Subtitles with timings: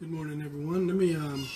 [0.00, 0.86] Good morning, everyone.
[0.86, 1.48] Let me um,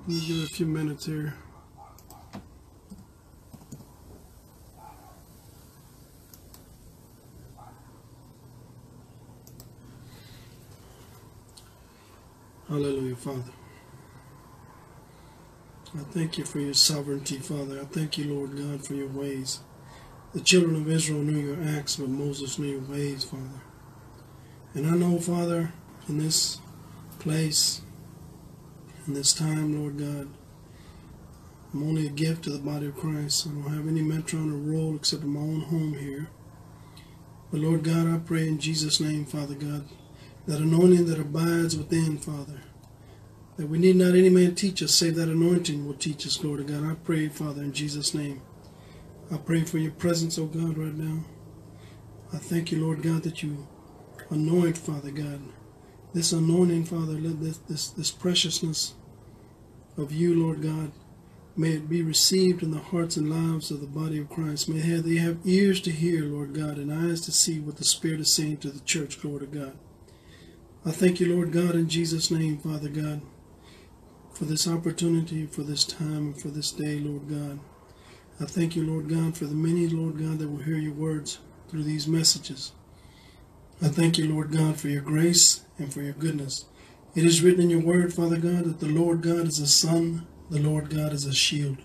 [0.00, 1.32] let me give a few minutes here.
[12.68, 13.42] Hallelujah, Father.
[15.94, 17.80] I thank you for your sovereignty, Father.
[17.80, 19.60] I thank you, Lord God, for your ways.
[20.34, 23.62] The children of Israel knew your acts, but Moses knew your ways, Father.
[24.74, 25.72] And I know, Father,
[26.08, 26.58] in this
[27.20, 27.80] place,
[29.06, 30.28] in this time, Lord God,
[31.72, 33.46] I'm only a gift to the body of Christ.
[33.46, 36.28] I don't have any metron or role except in my own home here.
[37.52, 39.84] But Lord God, I pray in Jesus' name, Father God,
[40.46, 42.62] that anointing that abides within, Father,
[43.56, 46.66] that we need not any man teach us, save that anointing will teach us, Lord
[46.66, 46.84] God.
[46.84, 48.42] I pray, Father, in Jesus' name.
[49.32, 51.24] I pray for your presence, oh God, right now.
[52.32, 53.68] I thank you, Lord God, that you
[54.30, 55.40] anoint, Father God.
[56.12, 58.94] This anointing, Father, let this, this, this preciousness
[59.96, 60.92] of you, Lord God,
[61.56, 64.68] may it be received in the hearts and lives of the body of Christ.
[64.68, 68.20] May they have ears to hear, Lord God, and eyes to see what the Spirit
[68.20, 69.76] is saying to the church, Lord of God.
[70.86, 73.22] I thank you, Lord God, in Jesus' name, Father God,
[74.34, 77.60] for this opportunity, for this time, and for this day, Lord God.
[78.40, 81.38] I thank you, Lord God, for the many, Lord God, that will hear your words
[81.68, 82.72] through these messages.
[83.82, 86.64] I thank you, Lord God, for your grace and for your goodness.
[87.14, 90.26] It is written in your word, Father God, that the Lord God is a sun,
[90.48, 91.78] the Lord God is a shield.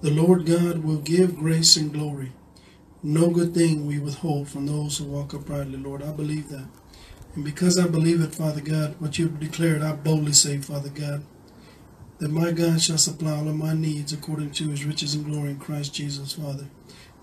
[0.00, 2.32] The Lord God will give grace and glory.
[3.02, 6.02] No good thing we withhold from those who walk uprightly, Lord.
[6.02, 6.68] I believe that.
[7.34, 11.24] And because I believe it, Father God, what you've declared, I boldly say, Father God,
[12.18, 15.50] that my God shall supply all of my needs according to his riches and glory
[15.50, 16.66] in Christ Jesus, Father.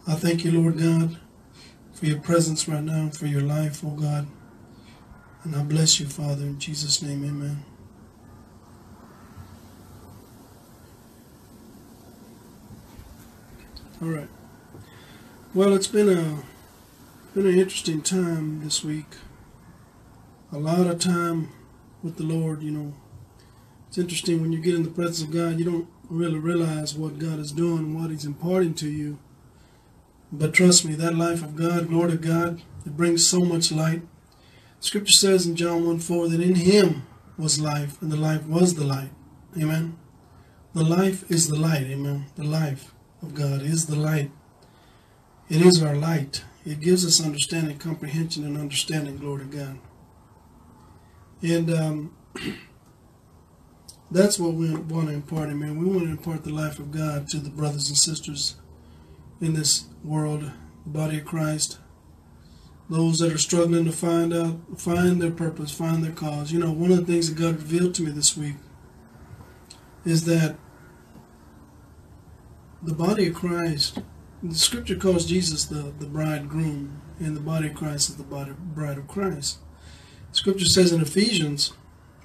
[0.08, 1.20] I thank you, Lord God,
[1.96, 4.28] for your presence right now, for your life, oh God.
[5.44, 7.64] And I bless you, Father, in Jesus' name, amen.
[14.02, 14.28] All right.
[15.54, 16.44] Well, it's been a
[17.34, 19.16] been an interesting time this week.
[20.52, 21.50] A lot of time
[22.04, 22.94] with the Lord, you know.
[23.88, 27.20] It's interesting when you get in the presence of God, you don't really realize what
[27.20, 29.18] God is doing, what He's imparting to you
[30.38, 34.02] but trust me, that life of God, glory to God, it brings so much light.
[34.80, 37.04] Scripture says in John 1 4 that in him
[37.38, 39.12] was life, and the life was the light.
[39.58, 39.98] Amen.
[40.74, 41.84] The life is the light.
[41.84, 42.26] Amen.
[42.36, 44.30] The life of God is the light.
[45.50, 46.44] It is our light.
[46.66, 49.18] It gives us understanding, comprehension, and understanding.
[49.18, 49.80] Glory to God.
[51.42, 52.18] And um,
[54.12, 55.50] that's what we want to impart.
[55.50, 55.80] Amen.
[55.80, 58.56] We want to impart the life of God to the brothers and sisters
[59.46, 60.52] in this world,
[60.84, 61.78] the body of Christ,
[62.90, 66.52] those that are struggling to find out, find their purpose, find their cause.
[66.52, 68.56] You know, one of the things that God revealed to me this week
[70.04, 70.56] is that
[72.82, 74.00] the body of Christ,
[74.44, 78.52] the scripture calls Jesus the, the bridegroom, and the body of Christ is the body,
[78.58, 79.60] bride of Christ.
[80.32, 81.74] Scripture says in Ephesians,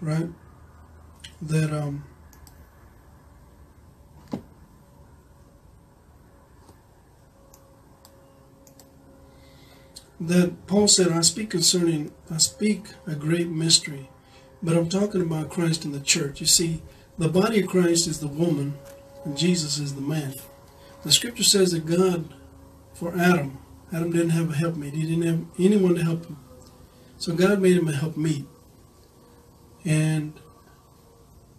[0.01, 0.29] right,
[1.41, 2.05] that um,
[10.21, 14.11] that Paul said, I speak concerning, I speak a great mystery,
[14.63, 16.41] but I'm talking about Christ and the church.
[16.41, 16.83] You see,
[17.17, 18.75] the body of Christ is the woman,
[19.25, 20.35] and Jesus is the man.
[21.03, 22.35] The scripture says that God,
[22.93, 23.59] for Adam,
[23.93, 24.93] Adam didn't have a helpmate.
[24.93, 26.37] He didn't have anyone to help him.
[27.17, 28.47] So God made him a helpmeet.
[29.85, 30.35] And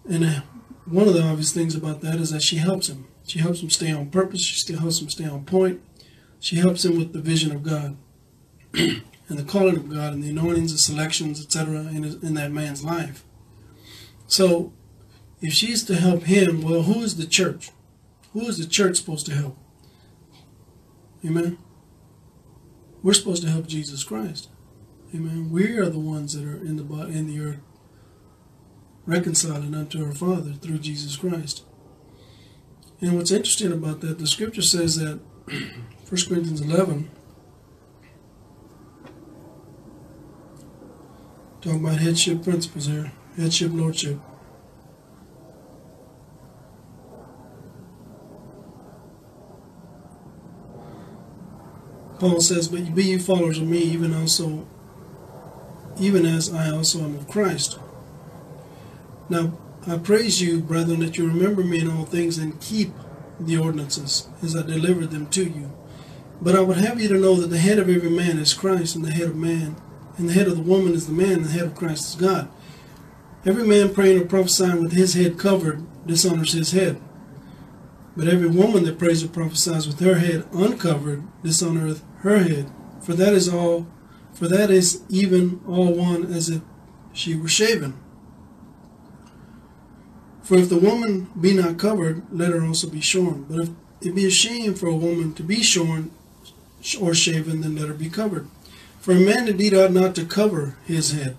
[0.08, 0.42] and uh,
[0.86, 3.08] one of the obvious things about that is that she helps him.
[3.26, 4.42] She helps him stay on purpose.
[4.42, 5.82] She still helps him stay on point.
[6.40, 7.98] She helps him with the vision of God.
[8.74, 12.84] and the calling of God and the anointings, the selections, etc., in, in that man's
[12.84, 13.24] life.
[14.28, 14.74] So,
[15.42, 17.72] if she's to help him, well, who is the church?
[18.34, 19.58] Who is the church supposed to help?
[21.26, 21.58] Amen.
[23.04, 24.50] We're supposed to help Jesus Christ.
[25.14, 25.52] Amen.
[25.52, 27.60] We are the ones that are in the body, in the earth,
[29.06, 31.64] reconciling unto our Father through Jesus Christ.
[33.02, 35.62] And what's interesting about that, the Scripture says that 1
[36.28, 37.10] Corinthians 11
[41.62, 43.12] Talking about headship principles here.
[43.38, 44.18] Headship, lordship.
[52.20, 54.68] Paul says, But be ye followers of me, even also,
[56.00, 57.78] even as I also am of Christ.
[59.30, 62.92] Now, I praise you, brethren, that you remember me in all things and keep
[63.40, 65.72] the ordinances as I delivered them to you.
[66.42, 68.96] But I would have you to know that the head of every man is Christ,
[68.96, 69.76] and the head of man
[70.22, 72.22] And the head of the woman is the man, and the head of Christ is
[72.22, 72.48] God.
[73.44, 77.02] Every man praying or prophesying with his head covered dishonors his head.
[78.16, 82.72] But every woman that prays or prophesies with her head uncovered dishonoreth her head.
[83.02, 83.88] For that is all
[84.32, 86.62] for that is even all one as if
[87.14, 87.96] she were shaven.
[90.44, 93.48] For if the woman be not covered, let her also be shorn.
[93.50, 93.70] But if
[94.02, 96.12] it be a shame for a woman to be shorn
[97.00, 98.48] or shaven, then let her be covered.
[99.02, 101.36] For a man indeed ought not to cover his head,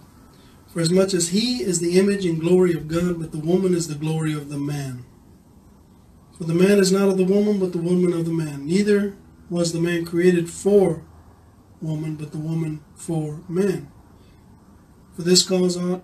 [0.72, 3.72] for as much as he is the image and glory of God, but the woman
[3.72, 5.04] is the glory of the man.
[6.36, 8.66] For the man is not of the woman, but the woman of the man.
[8.66, 9.16] Neither
[9.48, 11.04] was the man created for
[11.80, 13.92] woman, but the woman for man.
[15.14, 16.02] For this cause ought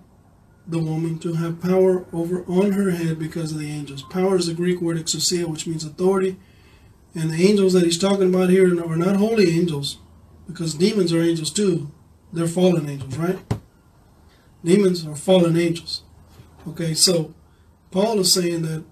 [0.65, 4.03] the woman to have power over on her head because of the angels.
[4.03, 6.37] Power is the Greek word exousia, which means authority.
[7.13, 9.97] And the angels that he's talking about here are not holy angels,
[10.49, 11.91] because demons are angels too.
[12.33, 13.39] They're fallen angels, right?
[14.65, 16.03] Demons are fallen angels.
[16.67, 17.33] Okay, so
[17.91, 18.83] Paul is saying that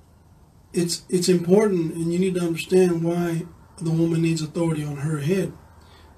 [0.72, 3.46] it's it's important and you need to understand why
[3.80, 5.52] the woman needs authority on her head.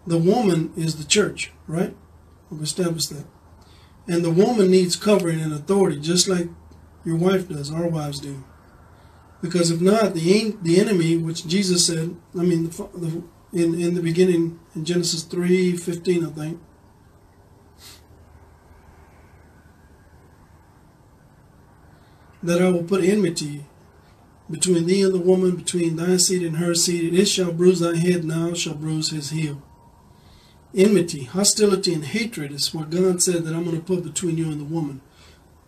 [0.05, 1.95] The woman is the church, right?
[2.49, 3.25] We've established that.
[4.07, 6.49] And the woman needs covering and authority, just like
[7.05, 8.43] your wife does, our wives do.
[9.41, 13.23] Because if not, the the enemy, which Jesus said, I mean, the, the,
[13.53, 16.59] in in the beginning in Genesis three fifteen, I think.
[22.41, 23.65] That I will put enmity
[24.49, 27.09] between thee and the woman, between thy seed and her seed.
[27.09, 29.61] and It shall bruise thy head, now shall bruise his heel.
[30.73, 34.45] Enmity, hostility, and hatred is what God said that I'm going to put between you
[34.45, 35.01] and the woman.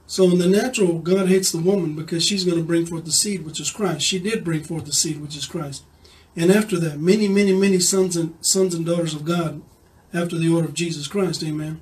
[0.08, 3.12] So in the natural, God hates the woman because she's going to bring forth the
[3.12, 4.06] seed, which is Christ.
[4.06, 5.84] She did bring forth the seed, which is Christ.
[6.36, 9.62] And after that, many, many, many sons and sons and daughters of God,
[10.14, 11.82] after the order of Jesus Christ, Amen.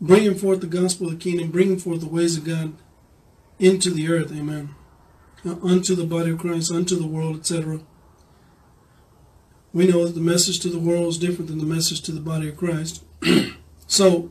[0.00, 2.74] Bringing forth the gospel of the kingdom, bringing forth the ways of God
[3.58, 4.74] into the earth, Amen.
[5.44, 7.80] Uh, unto the body of Christ, unto the world, etc
[9.74, 12.20] we know that the message to the world is different than the message to the
[12.20, 13.02] body of Christ.
[13.88, 14.30] so,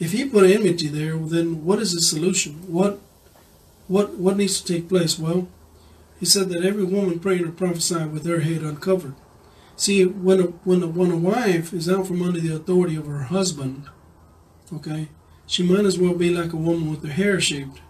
[0.00, 2.54] if he put enmity there, then what is the solution?
[2.66, 2.98] What,
[3.86, 5.16] what, what needs to take place?
[5.16, 5.46] Well,
[6.24, 9.14] he said that every woman praying or prophesying with her head uncovered.
[9.76, 13.04] See, when a, when a, when a wife is out from under the authority of
[13.04, 13.90] her husband,
[14.72, 15.10] okay,
[15.46, 17.82] she might as well be like a woman with her hair shaved,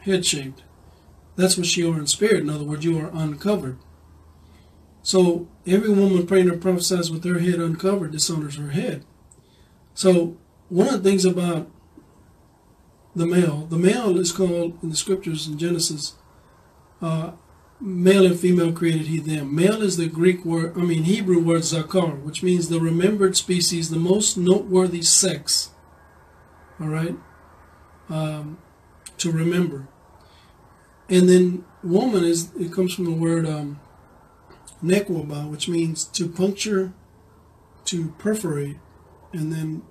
[0.00, 0.62] head shaved.
[1.36, 2.40] That's what you are in spirit.
[2.40, 3.76] In other words, you are uncovered.
[5.02, 9.04] So every woman praying or prophesies with her head uncovered dishonors her head.
[9.92, 10.38] So
[10.70, 11.70] one of the things about
[13.14, 16.14] the male, the male is called in the scriptures in Genesis,
[17.02, 17.32] uh,
[17.80, 19.54] male and female created he them.
[19.54, 23.90] Male is the Greek word, I mean Hebrew word zakar, which means the remembered species,
[23.90, 25.70] the most noteworthy sex.
[26.80, 27.16] All right,
[28.08, 28.58] um,
[29.18, 29.88] to remember.
[31.08, 33.80] And then woman is it comes from the word um,
[34.82, 36.92] nekwaba, which means to puncture,
[37.86, 38.78] to perforate,
[39.32, 39.82] and then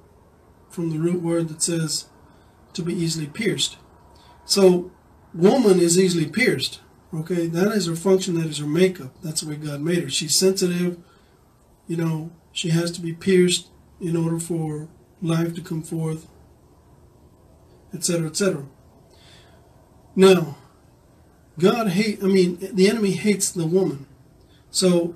[0.70, 2.08] from the root word that says
[2.74, 3.78] to be easily pierced.
[4.46, 4.92] So,
[5.34, 6.80] woman is easily pierced.
[7.14, 9.14] Okay, that is her function, that is her makeup.
[9.22, 10.10] That's the way God made her.
[10.10, 10.98] She's sensitive,
[11.88, 13.68] you know, she has to be pierced
[14.02, 14.88] in order for
[15.22, 16.28] life to come forth,
[17.94, 18.66] etc., etc.
[20.16, 20.58] Now,
[21.60, 24.08] God hate, I mean, the enemy hates the woman.
[24.72, 25.16] So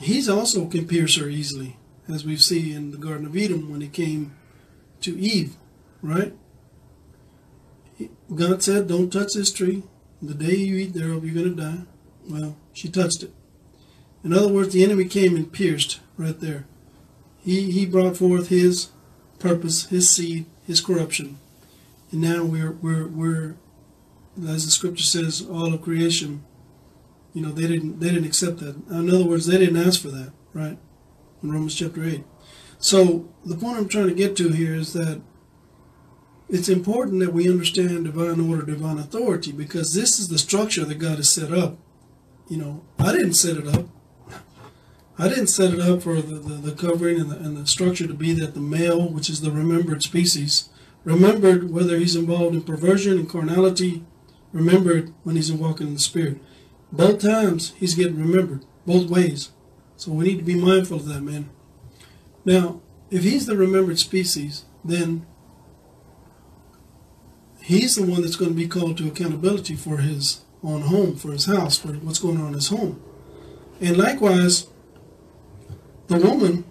[0.00, 3.80] he's also can pierce her easily, as we see in the Garden of Eden when
[3.80, 4.34] he came
[5.02, 5.56] to Eve,
[6.00, 6.34] right?
[8.34, 9.84] God said, Don't touch this tree.
[10.22, 11.82] The day you eat thereof, you're going to die.
[12.28, 13.32] Well, she touched it.
[14.22, 16.66] In other words, the enemy came and pierced right there.
[17.44, 18.90] He, he brought forth his
[19.40, 21.38] purpose, his seed, his corruption.
[22.12, 23.56] And now we're, we're, we're,
[24.46, 26.44] as the scripture says, all of creation
[27.34, 28.76] you know, they didn't they didn't accept that.
[28.90, 30.78] In other words, they didn't ask for that, right?
[31.42, 32.24] In Romans chapter eight.
[32.78, 35.22] So the point I'm trying to get to here is that
[36.52, 40.98] it's important that we understand divine order, divine authority, because this is the structure that
[40.98, 41.78] God has set up.
[42.46, 43.86] You know, I didn't set it up.
[45.18, 48.06] I didn't set it up for the, the, the covering and the, and the structure
[48.06, 50.68] to be that the male, which is the remembered species,
[51.04, 54.04] remembered whether he's involved in perversion and carnality,
[54.52, 56.38] remembered when he's walking in the spirit.
[56.92, 59.52] Both times he's getting remembered, both ways.
[59.96, 61.48] So we need to be mindful of that, man.
[62.44, 65.24] Now, if he's the remembered species, then
[67.62, 71.32] he's the one that's going to be called to accountability for his own home, for
[71.32, 73.02] his house, for what's going on in his home.
[73.80, 74.68] And likewise,
[76.08, 76.64] the woman,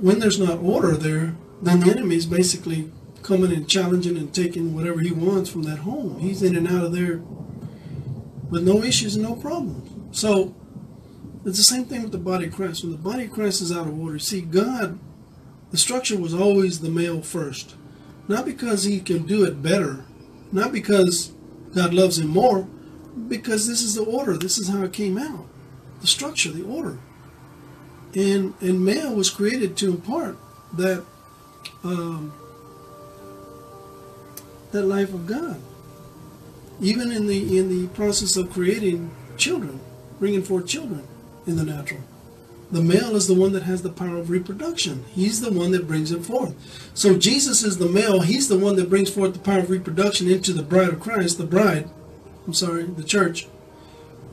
[0.00, 2.90] when there's not order there, then the enemy is basically
[3.22, 6.18] coming and challenging and taking whatever he wants from that home.
[6.18, 7.20] He's in and out of there
[8.48, 10.18] with no issues and no problems.
[10.18, 10.54] So
[11.44, 12.82] it's the same thing with the body of Christ.
[12.82, 14.98] When the body of Christ is out of order, see, God,
[15.70, 17.74] the structure was always the male first.
[18.28, 20.04] Not because he can do it better,
[20.52, 21.32] not because
[21.74, 22.68] God loves him more,
[23.28, 24.36] because this is the order.
[24.36, 25.46] This is how it came out.
[26.00, 26.98] The structure, the order.
[28.14, 30.36] And and male was created to impart
[30.74, 31.04] that
[31.82, 32.32] um,
[34.72, 35.60] that life of God.
[36.80, 39.80] Even in the in the process of creating children,
[40.18, 41.06] bringing forth children
[41.46, 42.02] in the natural.
[42.70, 45.04] The male is the one that has the power of reproduction.
[45.14, 46.54] He's the one that brings it forth.
[46.94, 48.20] So Jesus is the male.
[48.20, 51.38] He's the one that brings forth the power of reproduction into the bride of Christ,
[51.38, 51.88] the bride.
[52.46, 53.46] I'm sorry, the church.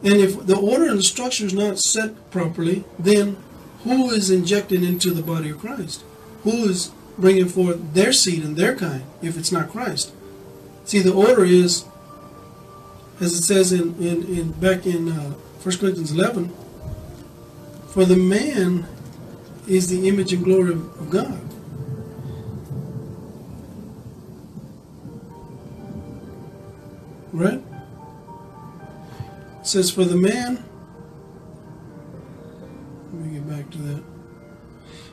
[0.03, 3.37] And if the order and the structure is not set properly, then
[3.83, 6.03] who is injecting into the body of Christ?
[6.43, 10.13] Who is bringing forth their seed and their kind if it's not Christ?
[10.83, 11.85] See, the order is,
[13.21, 15.31] as it says in, in, in back in uh,
[15.63, 16.53] 1 Corinthians 11,
[17.95, 18.85] for the man
[19.69, 21.39] is the image and glory of God.
[27.31, 27.63] Right?
[29.61, 30.61] It says, For the man,
[33.13, 34.03] let me get back to that.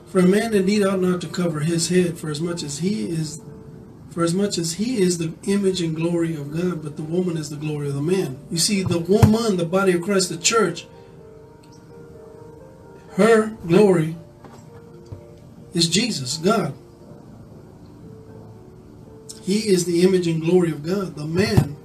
[0.06, 3.08] For a man indeed ought not to cover his head, for as much as he
[3.08, 3.40] is
[4.10, 7.36] for as much as he is the image and glory of God, but the woman
[7.36, 8.38] is the glory of the man.
[8.50, 10.86] You see, the woman, the body of Christ, the church,
[13.16, 14.16] her glory
[15.74, 16.74] is Jesus, God.
[19.42, 21.16] He is the image and glory of God.
[21.16, 21.76] The man,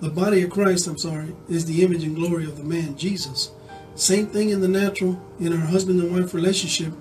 [0.00, 3.52] the body of Christ, I'm sorry, is the image and glory of the man, Jesus.
[3.94, 6.92] Same thing in the natural, in our husband and wife relationship.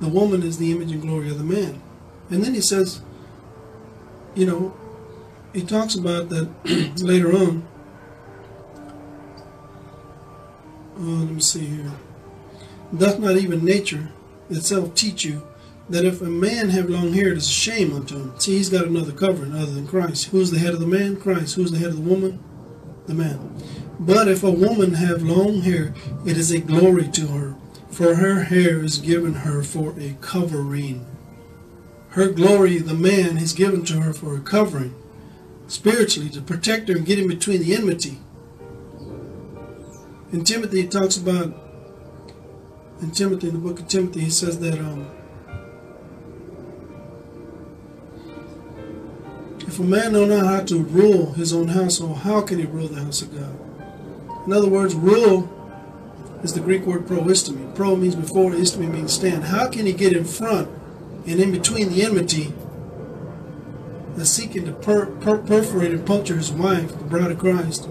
[0.00, 1.82] The woman is the image and glory of the man.
[2.30, 3.02] And then he says,
[4.34, 4.74] you know,
[5.52, 6.48] he talks about that
[7.02, 7.66] later on.
[10.96, 11.90] Uh, let me see here.
[12.96, 14.10] Doth not even nature
[14.48, 15.42] itself teach you
[15.88, 18.38] that if a man have long hair, it is a shame unto him?
[18.38, 20.26] See, he's got another covering other than Christ.
[20.26, 21.16] Who's the head of the man?
[21.16, 21.56] Christ.
[21.56, 22.42] Who's the head of the woman?
[23.06, 23.54] The man.
[23.98, 27.56] But if a woman have long hair, it is a glory to her,
[27.90, 31.06] for her hair is given her for a covering.
[32.10, 34.94] Her glory, the man, is given to her for a covering,
[35.66, 38.18] spiritually, to protect her and get in between the enmity.
[40.32, 41.63] In Timothy, talks about
[43.04, 45.06] in Timothy, in the book of Timothy, he says that um,
[49.60, 52.88] if a man don't know how to rule his own household, how can he rule
[52.88, 54.46] the house of God?
[54.46, 55.50] In other words, rule
[56.42, 57.74] is the Greek word proistemi.
[57.74, 59.44] Pro means before, istemi means stand.
[59.44, 60.70] How can he get in front
[61.26, 62.54] and in between the enmity
[64.16, 67.86] that's seeking to per per perforate and puncture his wife, the bride of Christ?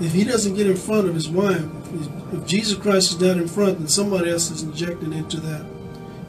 [0.00, 1.64] If he doesn't get in front of his wife,
[2.32, 5.66] if Jesus Christ is down in front, then somebody else is injecting into that,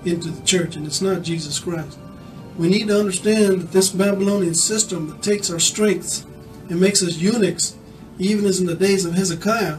[0.06, 1.98] into the church, and it's not Jesus Christ.
[2.58, 6.26] We need to understand that this Babylonian system that takes our strengths
[6.70, 7.76] and makes us eunuchs,
[8.18, 9.78] even as in the days of Hezekiah.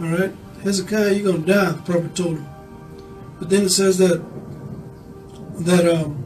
[0.00, 0.32] All right,
[0.62, 1.72] Hezekiah, you're to die.
[1.72, 2.48] The prophet told him.
[3.38, 4.24] But then it says that
[5.58, 6.24] that um,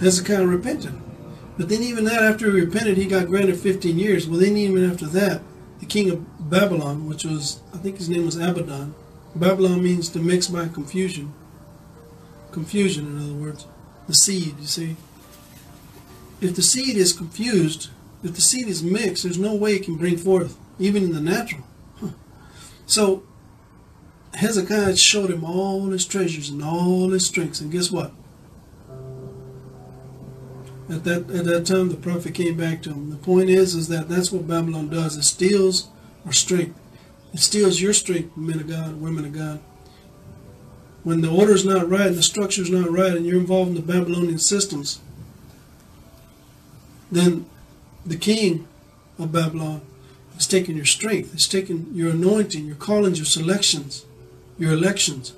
[0.00, 0.94] Hezekiah repented.
[1.56, 4.28] But then even that, after he repented, he got granted 15 years.
[4.28, 5.42] Well, then even after that,
[5.80, 8.94] the king of Babylon, which was, I think his name was Abaddon.
[9.34, 11.32] Babylon means to mix by confusion.
[12.52, 13.66] Confusion, in other words.
[14.06, 14.96] The seed, you see.
[16.40, 17.90] If the seed is confused,
[18.22, 21.20] if the seed is mixed, there's no way it can bring forth, even in the
[21.20, 21.64] natural.
[22.86, 23.22] So,
[24.34, 28.12] Hezekiah showed him all his treasures and all his strengths, and guess what?
[30.88, 33.10] At that at that time, the prophet came back to him.
[33.10, 35.18] The point is, is that that's what Babylon does.
[35.18, 35.88] It steals
[36.28, 36.78] our strength.
[37.32, 39.60] It steals your strength, men of God, women of God.
[41.04, 43.70] When the order is not right and the structure is not right, and you're involved
[43.70, 45.00] in the Babylonian systems,
[47.10, 47.46] then
[48.04, 48.68] the king
[49.18, 49.80] of Babylon
[50.36, 51.32] is taking your strength.
[51.32, 54.04] It's taking your anointing, your callings, your selections,
[54.58, 55.32] your elections.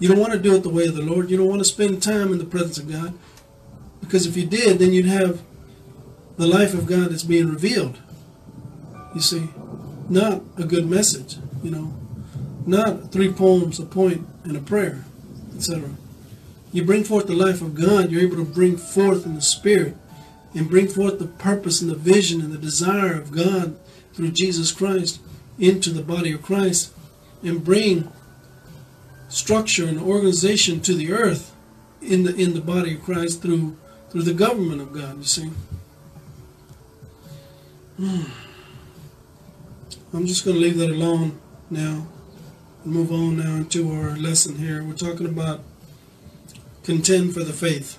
[0.00, 1.30] You don't want to do it the way of the Lord.
[1.30, 3.14] You don't want to spend time in the presence of God.
[4.00, 5.42] Because if you did, then you'd have
[6.36, 7.98] the life of God that's being revealed.
[9.14, 9.48] You see,
[10.10, 11.94] not a good message, you know,
[12.66, 15.04] not three poems, a point, and a prayer,
[15.56, 15.90] etc.
[16.72, 19.96] You bring forth the life of God, you're able to bring forth in the Spirit
[20.54, 23.76] and bring forth the purpose and the vision and the desire of God
[24.12, 25.20] through Jesus Christ
[25.58, 26.92] into the body of Christ
[27.42, 28.10] and bring
[29.28, 31.54] structure and organization to the earth
[32.00, 33.76] in the in the body of Christ through
[34.10, 35.18] through the government of God.
[35.18, 35.50] You see.
[37.96, 38.43] Hmm.
[40.14, 41.40] I'm just going to leave that alone
[41.70, 42.06] now
[42.84, 44.84] and move on now into our lesson here.
[44.84, 45.64] We're talking about
[46.84, 47.98] contend for the faith.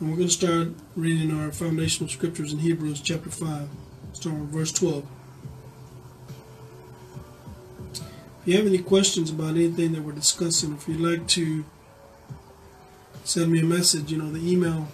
[0.00, 3.68] And we're going to start reading our foundational scriptures in Hebrews chapter 5,
[4.12, 5.06] starting with verse 12.
[7.92, 8.00] If
[8.46, 11.64] you have any questions about anything that we're discussing, if you'd like to
[13.22, 14.88] send me a message, you know, the email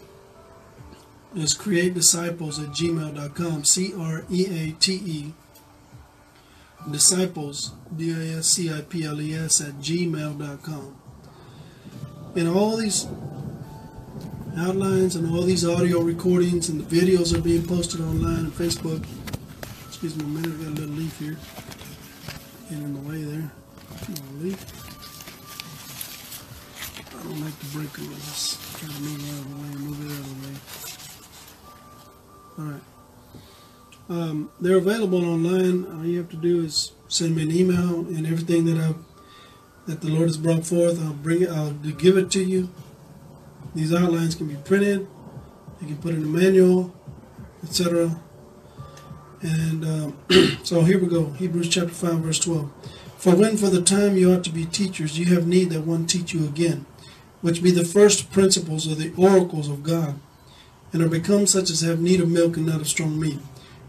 [1.35, 3.65] is createdisciples at gmail.com.
[3.65, 5.33] C R E A T E.
[6.91, 10.97] Disciples, D I S C I P L E S, at gmail.com.
[12.37, 13.07] And all these
[14.57, 19.07] outlines and all these audio recordings and the videos are being posted online and Facebook.
[19.89, 21.37] Excuse me a minute, I've got a little leaf here.
[22.69, 23.51] Getting in the way there.
[24.41, 24.81] leaf.
[27.09, 28.17] I don't like to break it.
[28.17, 30.80] Just try to move out of the way, move it out of the way.
[32.61, 32.83] Alright.
[34.11, 35.87] Um, they're available online.
[35.87, 38.97] All you have to do is send me an email and everything that I've
[39.87, 42.69] that the Lord has brought forth, I'll bring it, I'll give it to you.
[43.75, 45.09] These outlines can be printed,
[45.81, 46.95] you can put in a manual,
[47.65, 48.21] etc.
[49.43, 50.19] And um,
[50.63, 52.71] so here we go Hebrews chapter 5, verse 12.
[53.17, 56.07] For when for the time you ought to be teachers, you have need that one
[56.07, 56.87] teach you again,
[57.41, 60.21] which be the first principles of the oracles of God,
[60.93, 63.39] and are become such as have need of milk and not of strong meat.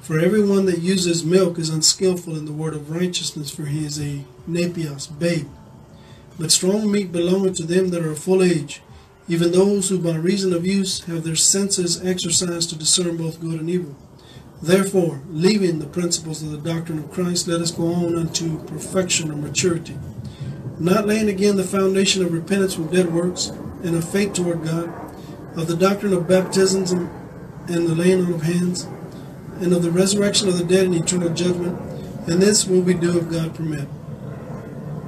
[0.01, 3.99] For everyone that uses milk is unskillful in the word of righteousness, for he is
[3.99, 5.47] a nepios, babe.
[6.39, 8.81] But strong meat belongeth to them that are of full age,
[9.27, 13.59] even those who by reason of use have their senses exercised to discern both good
[13.59, 13.95] and evil.
[14.61, 19.31] Therefore, leaving the principles of the doctrine of Christ, let us go on unto perfection
[19.31, 19.97] or maturity,
[20.79, 23.47] not laying again the foundation of repentance from dead works
[23.83, 24.91] and of faith toward God,
[25.55, 27.09] of the doctrine of baptisms and,
[27.67, 28.83] the laying on of hands,
[29.59, 31.79] and of the resurrection of the dead and eternal judgment,
[32.27, 33.87] and this will we do if God permit.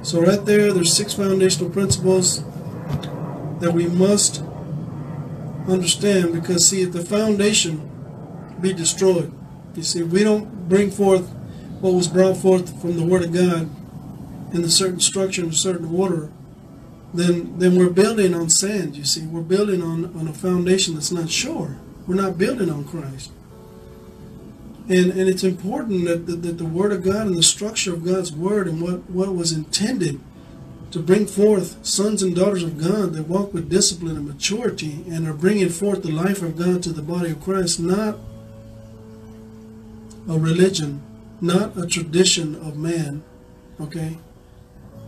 [0.02, 2.42] So right there, there's six foundational principles
[3.60, 4.42] that we must
[5.68, 7.90] understand because see if the foundation
[8.60, 9.32] be destroyed
[9.74, 11.28] you see we don't bring forth
[11.80, 13.68] what was brought forth from the word of god
[14.54, 16.30] in a certain structure in a certain order
[17.14, 19.26] then then we're building on sand you see.
[19.26, 21.78] We're building on on a foundation that's not sure.
[22.06, 23.30] We're not building on christ.
[24.88, 28.04] And and it's important that, that, that the word of god and the structure of
[28.04, 30.20] god's word and what what was intended
[30.94, 35.26] to bring forth sons and daughters of God that walk with discipline and maturity and
[35.26, 38.16] are bringing forth the life of God to the body of Christ, not
[40.28, 41.02] a religion,
[41.40, 43.24] not a tradition of man,
[43.80, 44.18] okay,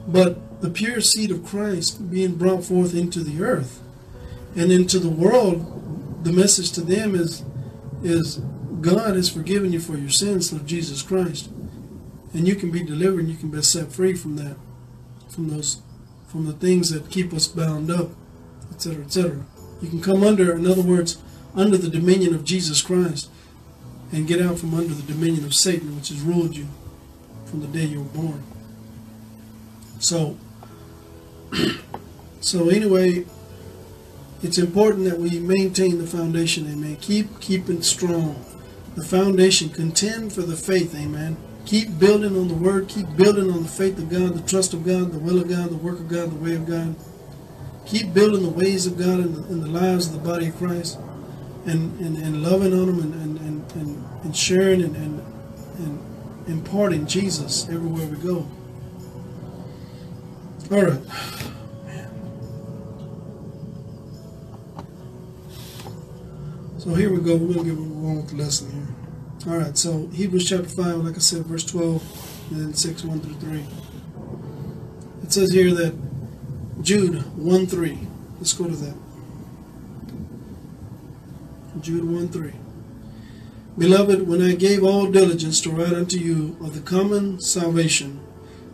[0.06, 3.82] but the pure seed of Christ being brought forth into the earth
[4.54, 6.24] and into the world.
[6.24, 7.44] The message to them is,
[8.02, 8.36] is
[8.80, 11.50] God has forgiven you for your sins through Jesus Christ,
[12.32, 14.56] and you can be delivered and you can be set free from that
[15.28, 15.82] from those
[16.28, 18.10] from the things that keep us bound up,
[18.72, 19.44] etc., etc.
[19.80, 21.18] You can come under, in other words,
[21.54, 23.30] under the dominion of Jesus Christ
[24.12, 26.66] and get out from under the dominion of Satan, which has ruled you
[27.44, 28.42] from the day you were born.
[29.98, 30.36] So,
[32.40, 33.26] so anyway,
[34.42, 36.96] it's important that we maintain the foundation, amen.
[37.00, 38.44] Keep keeping strong.
[38.94, 41.36] The foundation, contend for the faith, amen.
[41.66, 42.88] Keep building on the Word.
[42.88, 45.70] Keep building on the faith of God, the trust of God, the will of God,
[45.70, 46.94] the work of God, the way of God.
[47.86, 50.56] Keep building the ways of God in the, in the lives of the body of
[50.56, 50.98] Christ
[51.66, 55.20] and, and, and loving on them and, and, and, and, sharing and, and,
[55.78, 58.46] and imparting Jesus everywhere we go.
[60.68, 61.00] All right.
[66.78, 67.36] So here we go.
[67.36, 69.52] We're going to get on with the lesson here.
[69.52, 73.20] All right, so Hebrews chapter 5, like I said, verse 12, and then 6, 1
[73.20, 73.64] through 3.
[75.22, 75.94] It says here that
[76.82, 77.98] Jude 1 3.
[78.38, 78.96] Let's go to that.
[81.80, 82.52] Jude 1 3.
[83.78, 88.20] Beloved, when I gave all diligence to write unto you of the common salvation,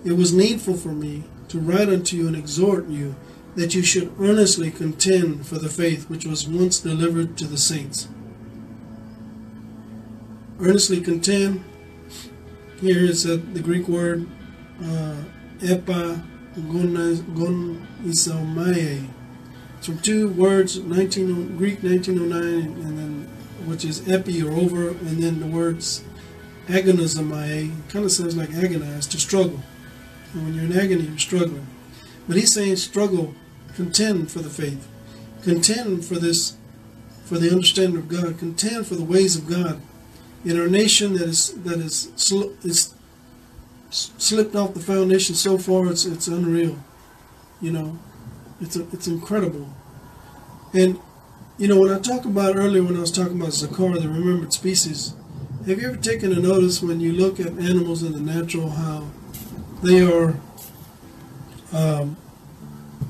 [0.06, 3.14] it was needful for me to write unto you and exhort you
[3.54, 8.08] that you should earnestly contend for the faith which was once delivered to the saints
[10.62, 11.64] earnestly contend.
[12.80, 14.26] Here is the Greek word
[14.80, 15.16] uh,
[15.58, 16.22] epa
[16.54, 19.08] gon isomai.
[19.78, 23.28] It's from two words, 19 Greek 1909, and then
[23.66, 26.04] which is epi or over, and then the words
[26.66, 29.60] agonizomai kind of sounds like agonize to struggle.
[30.32, 31.66] And when you're in agony, you're struggling.
[32.26, 33.34] But he's saying struggle,
[33.74, 34.88] contend for the faith.
[35.42, 36.56] Contend for this,
[37.24, 38.38] for the understanding of God.
[38.38, 39.80] Contend for the ways of God.
[40.44, 42.08] In our nation that is that is
[42.64, 42.94] is
[43.90, 46.78] slipped off the foundation so far, it's it's unreal.
[47.60, 47.98] You know,
[48.60, 49.68] it's a, it's incredible.
[50.72, 50.98] And
[51.58, 54.52] you know, when I talk about earlier, when I was talking about Zakar, the remembered
[54.52, 55.14] species,
[55.66, 59.06] have you ever taken a notice when you look at animals in the natural how
[59.82, 60.36] they are
[61.72, 62.16] um,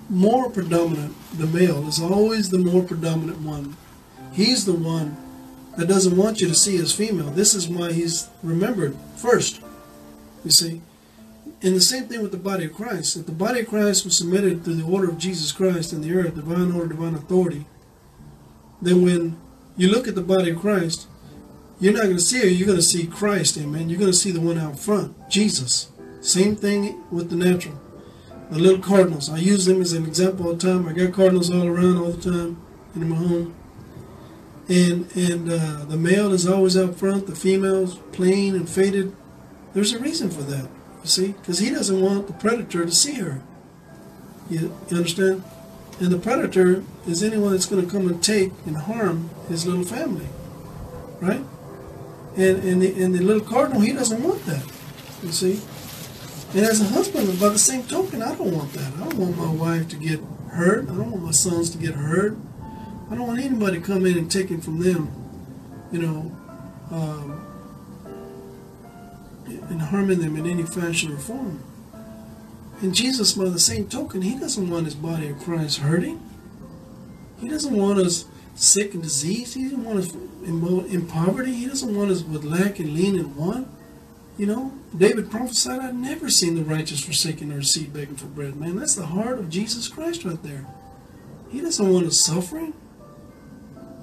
[0.09, 1.15] more predominant?
[1.39, 3.77] The male is always the more predominant one.
[4.33, 5.17] He's the one
[5.77, 7.31] that doesn't want you to see as female.
[7.31, 9.63] This is why he's remembered first.
[10.45, 10.83] You see?
[11.63, 13.17] And the same thing with the body of Christ.
[13.17, 16.13] If the body of Christ was submitted to the order of Jesus Christ in the
[16.13, 17.67] earth, divine order, divine authority,
[18.81, 19.37] then when
[19.77, 21.07] you look at the body of Christ,
[21.79, 23.89] you're not going to see her, you're going to see Christ, amen.
[23.89, 25.92] You're going to see the one out front, Jesus.
[26.23, 27.79] Same thing with the natural.
[28.51, 29.29] The little cardinals.
[29.29, 30.89] I use them as an example all the time.
[30.89, 32.63] I got cardinals all around all the time
[32.95, 33.55] in my home.
[34.69, 39.15] And and uh, the male is always out front, the female's plain and faded.
[39.75, 40.69] There's a reason for that,
[41.03, 43.43] you see, because he doesn't want the predator to see her.
[44.49, 45.43] You, you understand?
[45.99, 49.85] And the predator is anyone that's going to come and take and harm his little
[49.85, 50.29] family,
[51.21, 51.45] right?
[52.37, 54.65] And and the, and the little cardinal, he doesn't want that,
[55.25, 55.61] you see.
[56.55, 58.93] And as a husband, by the same token, I don't want that.
[58.95, 60.85] I don't want my wife to get hurt.
[60.85, 62.37] I don't want my sons to get hurt.
[63.11, 65.11] I don't want anybody to come in and take it from them,
[65.91, 66.37] you know,
[66.91, 67.47] um,
[69.47, 71.63] and harming them in any fashion or form.
[72.83, 76.21] And Jesus, by the same token, he doesn't want his body of Christ hurting.
[77.41, 79.55] He doesn't want us sick and diseased.
[79.55, 81.55] He doesn't want us in, in poverty.
[81.55, 83.69] He doesn't want us with lack and lean and want.
[84.39, 88.57] You know, David prophesied, I've never seen the righteous forsaken or seed begging for bread.
[88.57, 90.67] Man, that's the heart of Jesus Christ right there.
[91.51, 92.73] He doesn't want us suffering.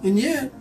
[0.04, 0.52] And yet,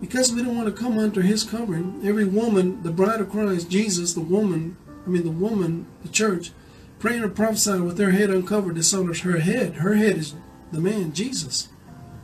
[0.00, 3.68] because we don't want to come under his covering, every woman, the bride of Christ,
[3.68, 6.52] Jesus, the woman, I mean the woman, the church,
[7.00, 9.76] praying or prophesying with their head uncovered dishonors her head.
[9.76, 10.34] Her head is
[10.70, 11.68] the man, Jesus.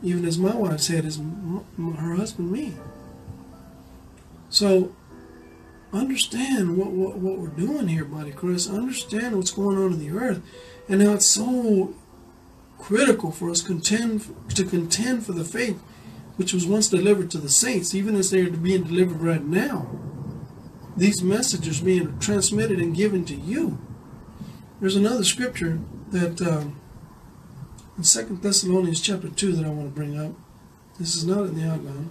[0.01, 2.73] Even as my wife's head is her husband, me.
[4.49, 4.95] So,
[5.95, 8.69] understand what, what, what we're doing here, buddy Chris.
[8.69, 10.41] Understand what's going on in the earth
[10.87, 11.95] and how it's so
[12.77, 15.81] critical for us contend to contend for the faith
[16.35, 19.89] which was once delivered to the saints, even as they are being delivered right now.
[20.97, 23.79] These messages being transmitted and given to you.
[24.79, 25.79] There's another scripture
[26.11, 26.79] that um,
[27.97, 30.33] in Second Thessalonians chapter 2 that I want to bring up.
[30.99, 32.09] This is not in the outline.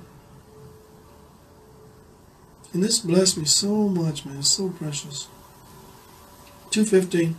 [2.74, 4.38] And this blessed me so much, man.
[4.38, 5.28] It's so precious.
[6.70, 7.34] 2.15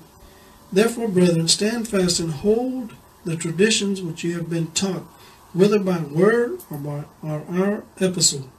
[0.72, 2.94] Therefore, brethren, stand fast and hold
[3.26, 5.04] the traditions which you have been taught,
[5.52, 8.50] whether by word or by our, our epistle.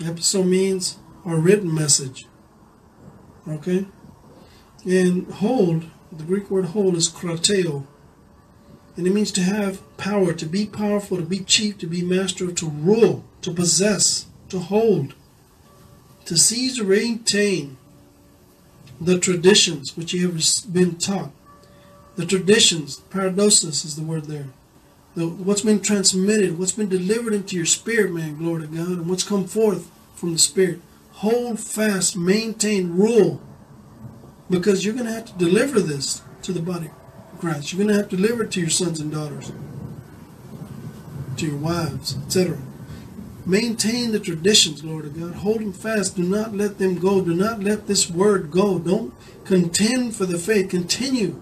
[0.00, 2.26] Epistle means our written message.
[3.46, 3.86] Okay?
[4.86, 7.86] And hold, the Greek word hold is krateo.
[8.96, 12.50] And it means to have power, to be powerful, to be chief, to be master,
[12.50, 15.14] to rule, to possess, to hold,
[16.26, 17.76] to seize or maintain
[19.00, 21.30] the traditions which you have been taught.
[22.16, 24.46] The traditions, paradosis is the word there.
[25.14, 29.08] The, what's been transmitted, what's been delivered into your spirit, man, glory to God, and
[29.08, 30.80] what's come forth from the spirit.
[31.14, 33.40] Hold fast, maintain, rule
[34.50, 36.90] because you're going to have to deliver this to the body
[37.32, 37.72] of Christ.
[37.72, 39.52] You're going to have to deliver it to your sons and daughters,
[41.36, 42.58] to your wives, etc.
[43.46, 45.34] Maintain the traditions, Lord of God.
[45.34, 46.16] Hold them fast.
[46.16, 47.20] Do not let them go.
[47.20, 48.78] Do not let this word go.
[48.78, 49.12] Don't
[49.44, 50.70] contend for the faith.
[50.70, 51.40] Continue,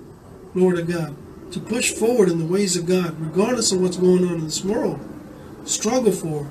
[0.55, 1.15] Lord of God,
[1.53, 4.65] to push forward in the ways of God, regardless of what's going on in this
[4.65, 5.01] world.
[5.65, 6.51] Struggle for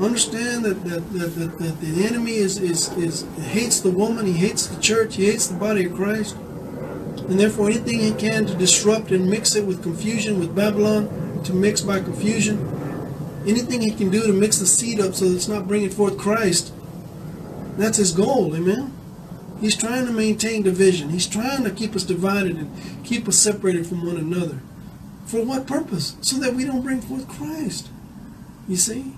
[0.00, 4.32] Understand that, that, that, that, that the enemy is, is, is hates the woman, he
[4.32, 6.36] hates the church, he hates the body of Christ.
[6.36, 11.52] And therefore anything he can to disrupt and mix it with confusion, with Babylon, to
[11.52, 12.79] mix by confusion.
[13.46, 16.72] Anything he can do to mix the seed up so it's not bringing forth Christ.
[17.78, 18.92] That's his goal, amen?
[19.60, 21.10] He's trying to maintain division.
[21.10, 24.60] He's trying to keep us divided and keep us separated from one another.
[25.26, 26.16] For what purpose?
[26.22, 27.88] So that we don't bring forth Christ.
[28.68, 29.14] You see?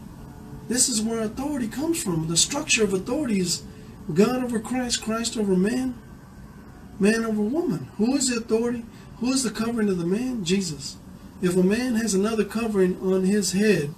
[0.68, 2.28] This is where authority comes from.
[2.28, 3.62] The structure of authority is
[4.12, 5.96] God over Christ, Christ over man,
[6.98, 7.88] man over woman.
[7.98, 8.84] Who is the authority?
[9.18, 10.44] Who is the covering of the man?
[10.44, 10.96] Jesus.
[11.40, 13.94] If a man has another covering on his head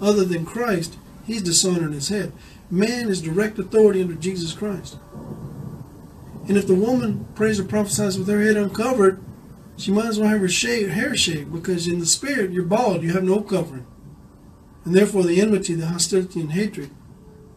[0.00, 2.32] other than Christ, he's dishonoring his head.
[2.70, 4.98] Man is direct authority under Jesus Christ.
[6.46, 9.22] And if the woman prays or prophesies with her head uncovered,
[9.76, 13.02] she might as well have her shave, hair shaved because in the spirit you're bald,
[13.02, 13.86] you have no covering.
[14.84, 16.90] And therefore the enmity, the hostility, and hatred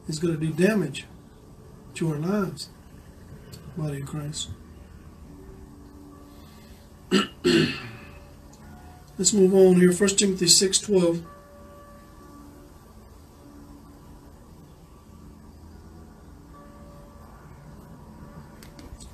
[0.08, 1.06] is going to do damage
[1.96, 2.70] to our lives.
[3.76, 4.50] Body of Christ.
[9.18, 9.92] Let's move on here.
[9.92, 11.24] 1 Timothy 6.12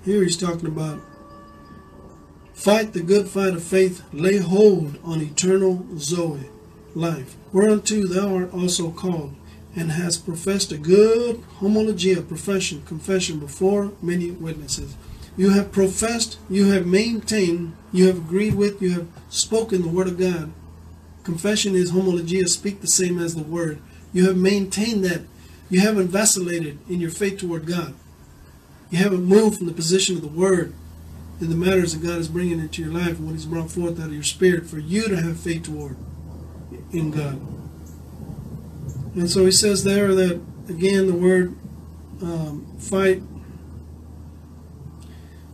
[0.04, 1.00] Here he's talking about
[2.54, 6.50] fight the good fight of faith, lay hold on eternal Zoe,
[6.94, 9.34] life, whereunto thou art also called,
[9.76, 14.96] and hast professed a good homologia, profession, confession before many witnesses.
[15.38, 20.08] You have professed, you have maintained, you have agreed with, you have spoken the word
[20.08, 20.52] of God.
[21.24, 23.80] Confession is homologia, speak the same as the word.
[24.12, 25.22] You have maintained that.
[25.70, 27.96] You haven't vacillated in your faith toward God.
[28.94, 30.72] You haven't moved from the position of the Word
[31.42, 34.00] in the matters that God is bringing into your life and what He's brought forth
[34.00, 35.96] out of your spirit for you to have faith toward
[36.92, 37.42] in God.
[39.16, 41.56] And so He says there that, again, the word
[42.22, 43.24] um, fight,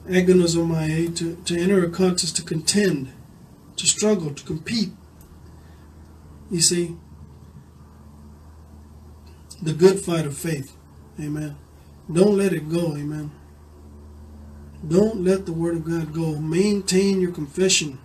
[0.05, 3.13] agonizomai, to, to enter a contest, to contend,
[3.77, 4.89] to struggle, to compete.
[6.51, 6.97] You see,
[9.61, 10.75] the good fight of faith.
[11.17, 11.55] Amen.
[12.11, 13.31] Don't let it go, amen.
[14.87, 16.37] Don't let the Word of God go.
[16.37, 17.99] Maintain your confession.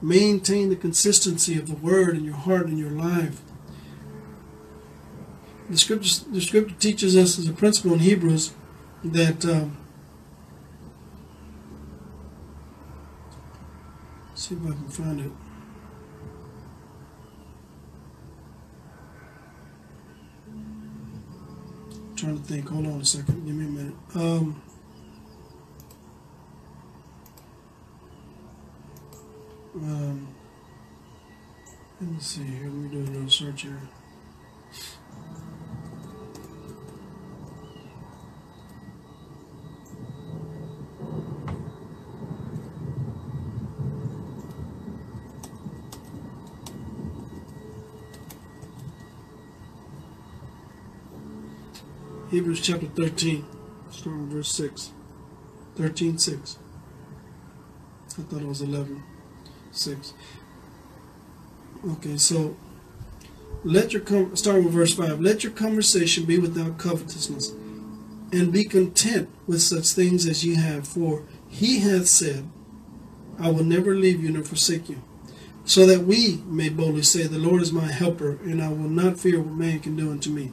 [0.00, 3.42] Maintain the consistency of the Word in your heart and your life.
[5.68, 8.52] The scripture, the scripture teaches us as a principle in Hebrews
[9.04, 9.76] that um,
[14.34, 15.51] see if I can find it.
[22.22, 22.68] Trying to think.
[22.68, 23.44] Hold on a second.
[23.44, 23.94] Give me a minute.
[24.14, 24.62] Um,
[29.74, 30.28] um,
[32.00, 32.66] let me see here.
[32.66, 33.80] Let me do a little search here.
[52.32, 53.44] Hebrews chapter 13,
[53.90, 54.92] starting verse 6.
[55.76, 56.58] 13, 6.
[58.08, 59.02] I thought it was 11,
[59.70, 60.14] 6.
[61.90, 62.56] Okay, so
[63.64, 65.20] let your com- start with verse 5.
[65.20, 67.50] Let your conversation be without covetousness,
[68.32, 72.48] and be content with such things as ye have, for he hath said,
[73.38, 75.02] I will never leave you nor forsake you.
[75.66, 79.20] So that we may boldly say, The Lord is my helper, and I will not
[79.20, 80.50] fear what man can do unto me.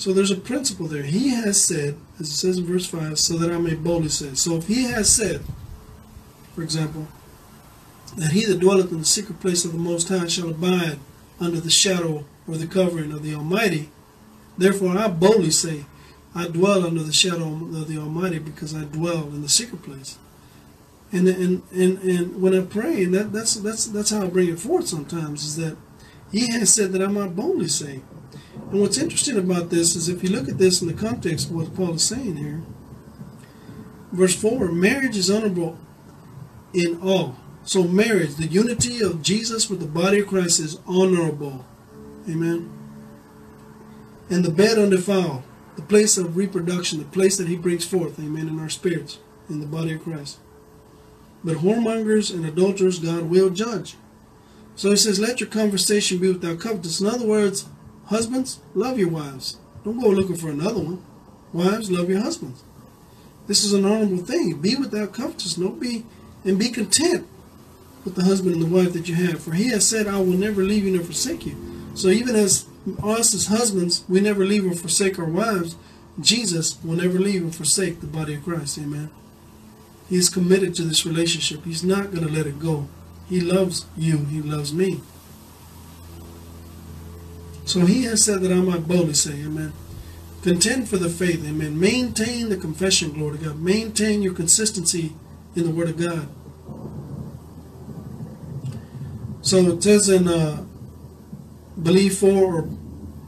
[0.00, 1.02] So there's a principle there.
[1.02, 4.32] He has said, as it says in verse 5, so that I may boldly say.
[4.32, 5.42] So if he has said,
[6.54, 7.06] for example,
[8.16, 10.98] that he that dwelleth in the secret place of the Most High shall abide
[11.38, 13.90] under the shadow or the covering of the Almighty,
[14.56, 15.84] therefore I boldly say,
[16.34, 20.16] I dwell under the shadow of the Almighty because I dwell in the secret place.
[21.12, 24.48] And and and, and when I pray, and that, that's that's that's how I bring
[24.48, 25.76] it forth sometimes, is that
[26.32, 28.00] he has said that I might boldly say.
[28.70, 31.56] And what's interesting about this is if you look at this in the context of
[31.56, 32.62] what Paul is saying here,
[34.12, 35.76] verse 4 marriage is honorable
[36.72, 37.36] in all.
[37.64, 41.64] So, marriage, the unity of Jesus with the body of Christ, is honorable.
[42.28, 42.70] Amen.
[44.30, 45.42] And the bed undefiled,
[45.76, 49.60] the place of reproduction, the place that he brings forth, amen, in our spirits, in
[49.60, 50.38] the body of Christ.
[51.42, 53.96] But whoremongers and adulterers God will judge.
[54.76, 57.00] So he says, let your conversation be without covetousness.
[57.00, 57.66] In other words,
[58.10, 59.56] Husbands, love your wives.
[59.84, 61.02] Don't go looking for another one.
[61.52, 62.62] Wives, love your husbands.
[63.46, 64.60] This is an honorable thing.
[64.60, 65.54] Be without covetousness.
[65.54, 66.04] Don't be
[66.44, 67.26] and be content
[68.04, 69.40] with the husband and the wife that you have.
[69.40, 71.56] For he has said, I will never leave you nor forsake you.
[71.94, 72.66] So even as
[73.02, 75.76] us as husbands, we never leave or forsake our wives,
[76.18, 78.78] Jesus will never leave or forsake the body of Christ.
[78.78, 79.10] Amen.
[80.08, 81.64] He is committed to this relationship.
[81.64, 82.88] He's not going to let it go.
[83.28, 84.24] He loves you.
[84.24, 85.00] He loves me.
[87.64, 89.72] So he has said that I might boldly say, Amen.
[90.42, 91.78] Contend for the faith, Amen.
[91.78, 93.60] Maintain the confession, glory to God.
[93.60, 95.12] Maintain your consistency
[95.54, 96.28] in the Word of God.
[99.42, 100.64] So it says in uh,
[101.82, 102.68] believe for or,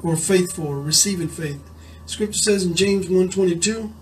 [0.03, 1.62] or faith for, receiving faith.
[2.07, 3.92] Scripture says in James 1.22,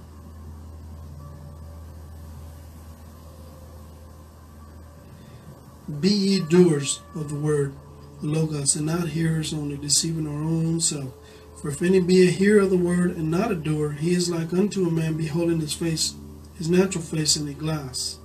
[6.00, 7.74] Be ye doers of the word
[8.22, 11.12] Logos, and not hearers only, deceiving our own self.
[11.60, 14.30] For if any be a hearer of the word and not a doer, he is
[14.30, 16.14] like unto a man beholding his face
[16.60, 18.18] his natural face in a glass.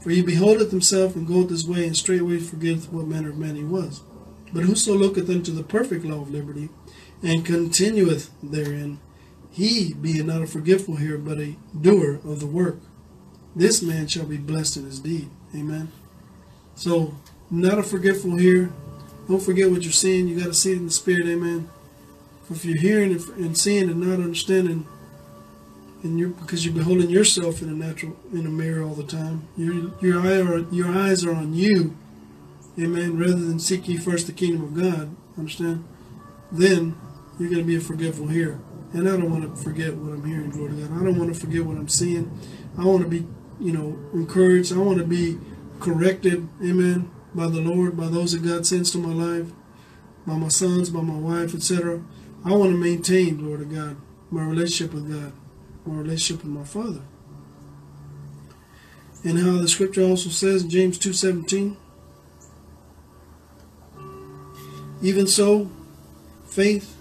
[0.00, 3.56] For he beholdeth himself and goeth his way, and straightway forgetteth what manner of man
[3.56, 4.02] he was.
[4.52, 6.68] But whoso looketh unto the perfect law of liberty,
[7.24, 9.00] and continueth therein,
[9.50, 12.78] he being not a forgetful hearer, but a doer of the work,
[13.56, 15.28] this man shall be blessed in his deed.
[15.52, 15.90] Amen.
[16.76, 17.16] So,
[17.50, 18.72] not a forgetful hearer.
[19.28, 20.28] Don't forget what you're seeing.
[20.28, 21.26] You got to see it in the spirit.
[21.26, 21.68] Amen.
[22.50, 24.86] If you're hearing and seeing and not understanding,
[26.02, 29.48] and you're because you're beholding yourself in a natural in a mirror all the time,
[29.56, 31.96] your your eye your eyes are on you.
[32.78, 33.18] Amen.
[33.18, 35.14] Rather than seek ye first the kingdom of God.
[35.38, 35.84] Understand?
[36.50, 36.96] Then
[37.38, 38.58] you're going to be a forgetful hearer.
[38.92, 41.00] And I don't want to forget what I'm hearing, Lord God.
[41.00, 42.30] I don't want to forget what I'm seeing.
[42.78, 43.26] I want to be,
[43.60, 44.72] you know, encouraged.
[44.72, 45.38] I want to be
[45.82, 49.52] corrected, amen, by the Lord, by those that God sends to my life,
[50.26, 52.02] by my sons, by my wife, etc.
[52.44, 53.96] I want to maintain, Lord of God,
[54.30, 55.32] my relationship with God,
[55.86, 57.02] my relationship with my Father.
[59.24, 61.76] And how the scripture also says in James 2.17,
[65.02, 65.70] Even so,
[66.44, 66.96] faith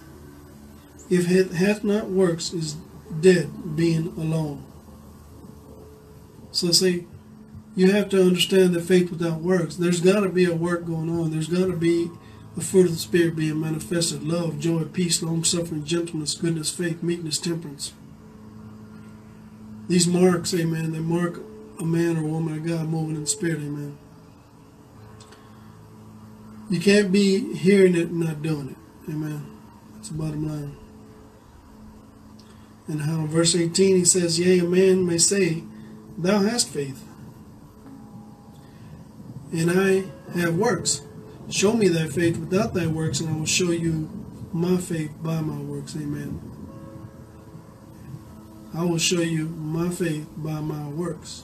[1.12, 2.78] if it hath not works, is
[3.20, 4.64] dead, being alone.
[6.52, 7.06] So see,
[7.76, 11.10] you have to understand that faith without works, there's got to be a work going
[11.10, 11.32] on.
[11.32, 12.10] There's got to be
[12.56, 17.02] the fruit of the Spirit being manifested love, joy, peace, long suffering, gentleness, goodness, faith,
[17.02, 17.94] meekness, temperance.
[19.88, 21.42] These marks, amen, they mark
[21.80, 23.98] a man or woman of God moving in the Spirit, amen.
[26.70, 29.46] You can't be hearing it and not doing it, amen.
[29.96, 30.78] That's the bottom line.
[32.88, 35.64] And how verse 18 he says, Yea, a man may say,
[36.18, 37.04] Thou hast faith,
[39.52, 41.02] and I have works.
[41.50, 44.10] Show me thy faith without thy works, and I will show you
[44.54, 45.96] my faith by my works.
[45.96, 46.40] Amen.
[48.74, 51.44] I will show you my faith by my works.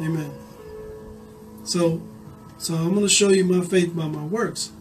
[0.00, 0.32] Amen.
[1.64, 2.02] So,
[2.58, 4.72] so I'm going to show you my faith by my works.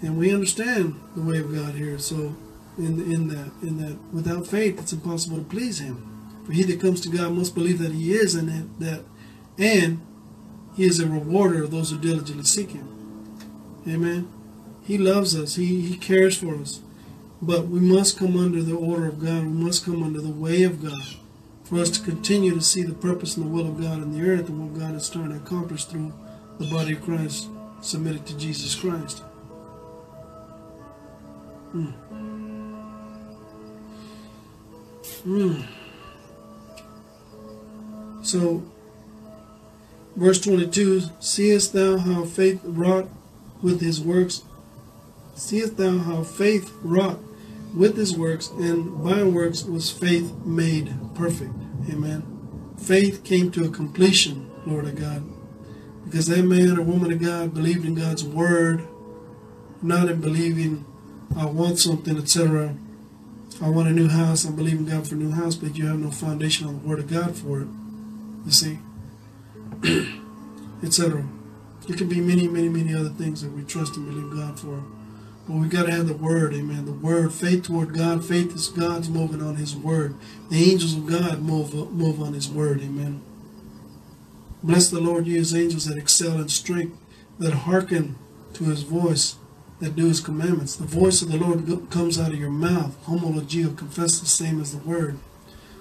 [0.00, 1.98] And we understand the way of God here.
[1.98, 2.34] So
[2.78, 6.08] in in that in that without faith it's impossible to please him.
[6.44, 9.04] For he that comes to God must believe that he is and that, that
[9.58, 10.00] and
[10.74, 12.88] he is a rewarder of those who diligently seek him.
[13.86, 14.28] Amen.
[14.84, 15.56] He loves us.
[15.56, 16.80] He, he cares for us.
[17.40, 19.44] But we must come under the order of God.
[19.44, 21.16] We must come under the way of God
[21.64, 24.28] for us to continue to see the purpose and the will of God in the
[24.28, 26.12] earth and what God is trying to accomplish through
[26.58, 27.48] the body of Christ
[27.80, 29.18] submitted to Jesus Christ.
[31.72, 31.90] Hmm.
[35.24, 35.64] Mm.
[38.22, 38.62] So,
[40.16, 43.08] verse 22 Seest thou how faith wrought
[43.62, 44.42] with his works?
[45.34, 47.18] Seest thou how faith wrought
[47.74, 51.54] with his works, and by works was faith made perfect?
[51.90, 52.74] Amen.
[52.78, 55.22] Faith came to a completion, Lord of God,
[56.04, 58.86] because that man or woman of God believed in God's word,
[59.80, 60.84] not in believing,
[61.36, 62.74] I want something, etc
[63.60, 64.44] I want a new house.
[64.44, 66.98] I'm believing God for a new house, but you have no foundation on the Word
[66.98, 67.68] of God for it.
[68.44, 68.78] You see,
[70.82, 71.24] etc.
[71.88, 74.82] It can be many, many, many other things that we trust and believe God for.
[75.48, 76.84] But we got to have the Word, amen.
[76.84, 78.24] The Word, faith toward God.
[78.24, 80.14] Faith is God's moving on His Word.
[80.50, 83.22] The angels of God move move on His Word, amen.
[84.62, 86.96] Bless the Lord, you His angels that excel in strength,
[87.38, 88.16] that hearken
[88.54, 89.36] to His voice
[89.82, 90.76] that do his commandments.
[90.76, 92.96] The voice of the Lord comes out of your mouth.
[93.04, 95.18] Homologeo, confess the same as the word.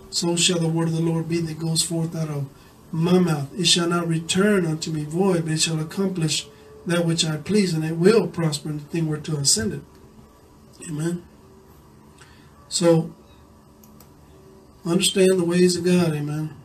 [0.09, 2.49] So shall the word of the Lord be that goes forth out of
[2.91, 3.47] my mouth.
[3.57, 6.47] It shall not return unto me void, but it shall accomplish
[6.85, 9.81] that which I please, and it will prosper in the thing whereto I send it.
[10.89, 11.23] Amen.
[12.67, 13.13] So,
[14.85, 16.13] understand the ways of God.
[16.13, 16.55] Amen.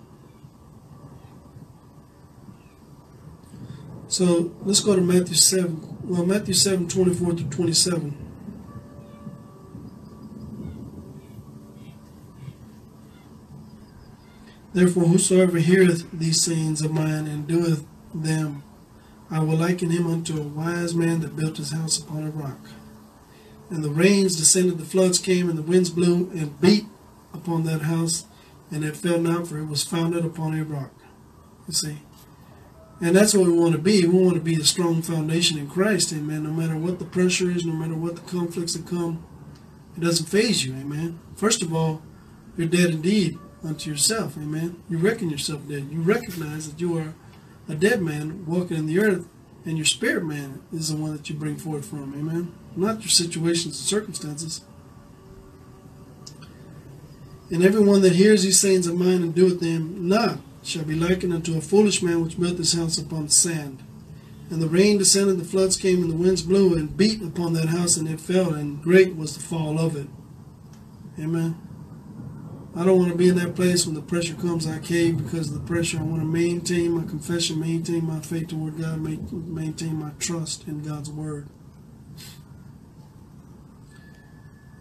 [4.09, 5.99] So, let's go to Matthew 7.
[6.05, 8.26] Well, Matthew 7 24 to 27.
[14.77, 18.63] Therefore, whosoever heareth these sayings of mine and doeth them,
[19.31, 22.59] I will liken him unto a wise man that built his house upon a rock.
[23.71, 26.85] And the rains descended, the floods came, and the winds blew and beat
[27.33, 28.27] upon that house,
[28.71, 30.93] and it fell not, for it was founded upon a rock.
[31.67, 32.03] You see.
[33.01, 34.07] And that's what we want to be.
[34.07, 36.45] We want to be a strong foundation in Christ, amen.
[36.45, 39.25] No matter what the pressure is, no matter what the conflicts that come,
[39.97, 41.19] it doesn't phase you, amen.
[41.35, 42.03] First of all,
[42.59, 44.83] you're dead indeed unto yourself, amen.
[44.89, 45.89] You reckon yourself dead.
[45.91, 47.15] You recognize that you are
[47.69, 49.29] a dead man walking in the earth,
[49.65, 52.55] and your spirit man is the one that you bring forth from, amen.
[52.77, 54.63] Not your situations and circumstances.
[57.51, 61.33] And everyone that hears these sayings of mine and doeth them not shall be likened
[61.33, 63.83] unto a foolish man which built his house upon sand.
[64.51, 67.69] And the rain descended, the floods came, and the winds blew and beat upon that
[67.69, 70.07] house, and it fell, and great was the fall of it.
[71.19, 71.66] Amen.
[72.77, 75.49] I don't want to be in that place when the pressure comes, I cave because
[75.49, 75.99] of the pressure.
[75.99, 80.83] I want to maintain my confession, maintain my faith toward God, maintain my trust in
[80.83, 81.49] God's word.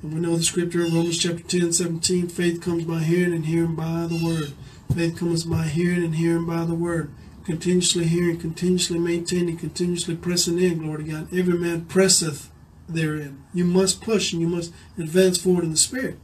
[0.02, 3.46] And we know the scripture in Romans chapter 10, 17, faith comes by hearing and
[3.46, 4.52] hearing by the word.
[4.94, 7.14] Faith comes by hearing and hearing by the word.
[7.46, 11.34] Continuously hearing, continuously maintaining, continuously pressing in, glory to God.
[11.34, 12.52] Every man presseth
[12.90, 13.46] therein.
[13.54, 16.20] You must push and you must advance forward in the spirit.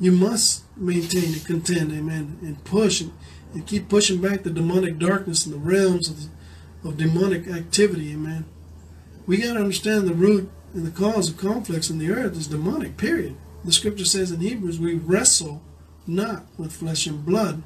[0.00, 3.12] You must maintain and contend, amen, and push and,
[3.52, 8.12] and keep pushing back the demonic darkness and the realms of, the, of demonic activity,
[8.12, 8.46] amen.
[9.26, 12.46] We got to understand the root and the cause of conflicts in the earth is
[12.46, 13.36] demonic, period.
[13.64, 15.62] The scripture says in Hebrews, we wrestle
[16.06, 17.62] not with flesh and blood,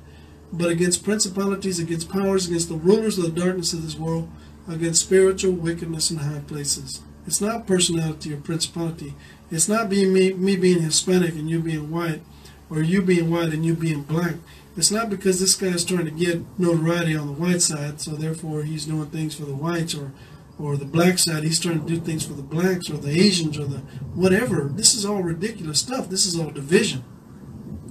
[0.53, 4.29] but against principalities, against powers, against the rulers of the darkness of this world,
[4.69, 7.01] against spiritual wickedness in high places.
[7.27, 9.15] It's not personality or principality.
[9.55, 12.23] It's not being me, me being Hispanic and you being white,
[12.69, 14.35] or you being white and you being black.
[14.77, 18.13] It's not because this guy is trying to get notoriety on the white side, so
[18.13, 20.13] therefore he's doing things for the whites, or
[20.59, 23.59] or the black side, he's trying to do things for the blacks or the Asians
[23.59, 23.79] or the
[24.15, 24.71] whatever.
[24.73, 26.09] This is all ridiculous stuff.
[26.09, 27.05] This is all division.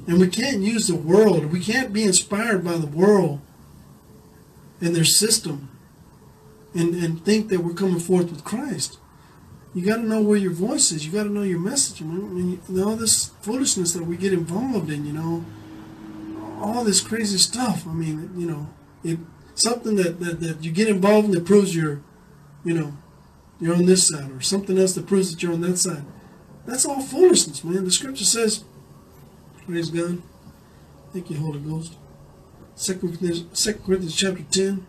[0.07, 1.51] And we can't use the world.
[1.51, 3.41] We can't be inspired by the world
[4.79, 5.69] and their system
[6.73, 8.97] and, and think that we're coming forth with Christ.
[9.73, 11.05] You got to know where your voice is.
[11.05, 12.01] You got to know your message.
[12.01, 15.43] I mean, all this foolishness that we get involved in, you know,
[16.61, 17.87] all this crazy stuff.
[17.87, 18.69] I mean, you know,
[19.03, 19.19] it
[19.55, 22.01] something that, that, that you get involved in that proves you're,
[22.63, 22.93] you know,
[23.59, 26.03] you're on this side, or something else that proves that you're on that side.
[26.65, 27.85] That's all foolishness, man.
[27.85, 28.63] The scripture says,
[29.65, 30.21] praise God.
[31.11, 31.93] Thank you, Holy Ghost.
[32.75, 34.87] Second Corinthians, Corinthians chapter 10.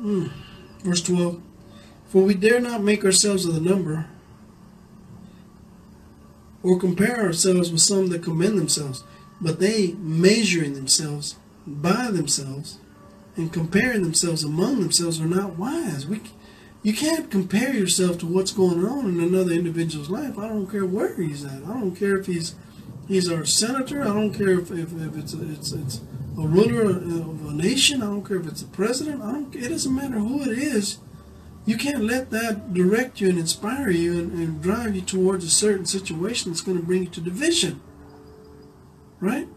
[0.00, 0.32] Mm.
[0.86, 1.42] Verse 12
[2.08, 4.06] For we dare not make ourselves of the number,
[6.62, 9.02] or compare ourselves with some that commend themselves,
[9.40, 11.34] but they, measuring themselves
[11.66, 12.78] by themselves,
[13.34, 16.06] and comparing themselves among themselves, are not wise.
[16.06, 16.20] We,
[16.84, 20.38] you can't compare yourself to what's going on in another individual's life.
[20.38, 21.64] I don't care where he's at.
[21.64, 22.54] I don't care if he's
[23.08, 24.02] he's our senator.
[24.02, 26.00] I don't care if, if, if it's, it's it's
[26.38, 28.02] a ruler of a nation.
[28.02, 29.22] I don't care if it's a president.
[29.22, 29.54] I don't.
[29.54, 30.98] It doesn't matter who it is.
[31.64, 35.50] You can't let that direct you and inspire you and, and drive you towards a
[35.50, 37.80] certain situation that's going to bring you to division.
[39.18, 39.48] Right?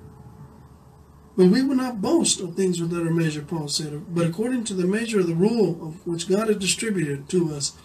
[1.38, 4.74] But we will not boast of things without a measure, Paul said, but according to
[4.74, 7.78] the measure of the rule of which God has distributed to us,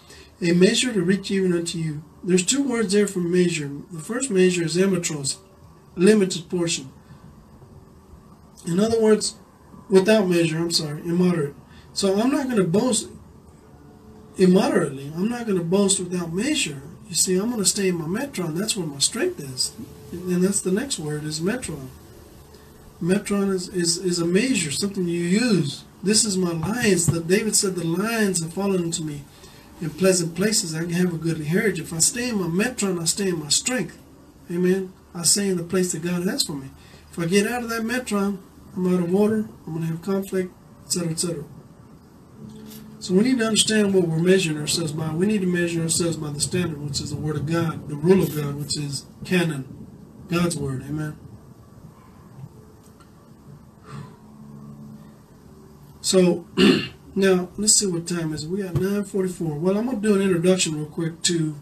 [0.42, 2.03] a measure to reach even unto you.
[2.24, 3.70] There's two words there for measure.
[3.92, 5.36] The first measure is ametros,
[5.95, 6.90] limited portion.
[8.67, 9.35] In other words,
[9.89, 11.55] without measure, I'm sorry, immoderate.
[11.93, 13.09] So I'm not going to boast
[14.37, 15.12] immoderately.
[15.15, 16.83] I'm not going to boast without measure.
[17.09, 18.57] You see, I'm going to stay in my metron.
[18.57, 19.73] That's where my strength is.
[20.12, 21.89] And that's the next word is metron.
[23.03, 25.85] Metron is, is, is a measure, something you use.
[26.03, 27.07] This is my lines.
[27.07, 29.23] That David said the lines have fallen into me
[29.81, 30.75] in pleasant places.
[30.75, 31.81] I can have a good heritage.
[31.81, 33.99] If I stay in my metron, I stay in my strength.
[34.51, 34.93] Amen.
[35.15, 36.69] I stay in the place that God has for me.
[37.11, 38.39] If I get out of that metron,
[38.77, 40.53] I'm out of water, I'm going to have conflict,
[40.85, 41.45] etc., etc.
[42.99, 45.12] So we need to understand what we're measuring ourselves by.
[45.12, 47.97] We need to measure ourselves by the standard, which is the Word of God, the
[47.97, 49.87] rule of God, which is canon,
[50.29, 50.83] God's Word.
[50.89, 51.18] Amen.
[56.01, 56.47] So
[57.14, 58.47] now let's see what time is.
[58.47, 59.59] We got 9:44.
[59.59, 61.57] Well, I'm gonna do an introduction real quick to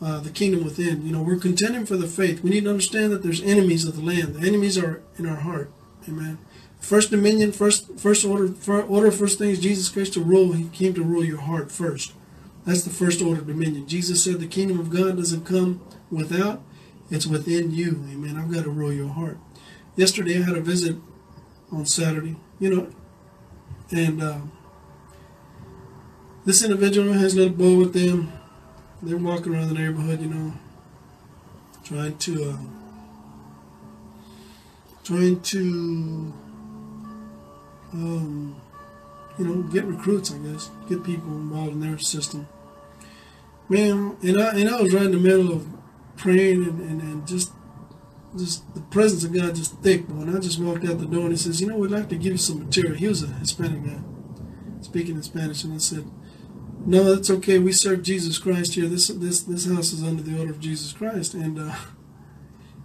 [0.00, 1.06] uh, the kingdom within.
[1.06, 2.42] You know, we're contending for the faith.
[2.42, 4.36] We need to understand that there's enemies of the land.
[4.36, 5.70] The enemies are in our heart.
[6.08, 6.38] Amen.
[6.80, 10.52] First dominion, first first order, first order first things Jesus Christ to rule.
[10.52, 12.12] He came to rule your heart first.
[12.66, 13.86] That's the first order dominion.
[13.86, 15.80] Jesus said the kingdom of God doesn't come
[16.10, 16.62] without;
[17.10, 18.04] it's within you.
[18.10, 18.36] Amen.
[18.36, 19.38] I've got to rule your heart.
[19.94, 20.96] Yesterday I had a visit
[21.70, 22.36] on Saturday.
[22.58, 22.90] You know,
[23.92, 24.40] and uh,
[26.44, 28.32] this individual has a little boy with them.
[29.02, 30.54] They're walking around the neighborhood, you know,
[31.84, 32.50] trying to.
[32.50, 32.81] Uh,
[35.04, 36.32] trying to,
[37.92, 38.60] um,
[39.38, 42.48] you know, get recruits, I guess, get people involved in their system.
[43.68, 45.66] Man, and I and I was right in the middle of
[46.16, 47.52] praying and, and, and just
[48.36, 50.06] just the presence of God just thick.
[50.06, 52.08] But when I just walked out the door and he says, you know, we'd like
[52.08, 52.94] to give you some material.
[52.94, 54.00] He was a Hispanic guy
[54.80, 56.10] speaking in Spanish, and I said,
[56.84, 57.58] no, that's okay.
[57.58, 58.88] We serve Jesus Christ here.
[58.88, 61.74] This this this house is under the order of Jesus Christ, and uh,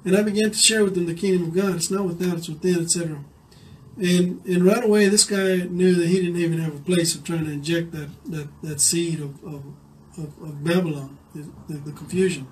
[0.07, 1.75] and I began to share with them the kingdom of God.
[1.75, 3.25] It's not without, it's within, etc.
[3.97, 7.25] And and right away, this guy knew that he didn't even have a place of
[7.25, 9.65] trying to inject that that, that seed of of,
[10.17, 12.47] of, of Babylon, the, the, confusion.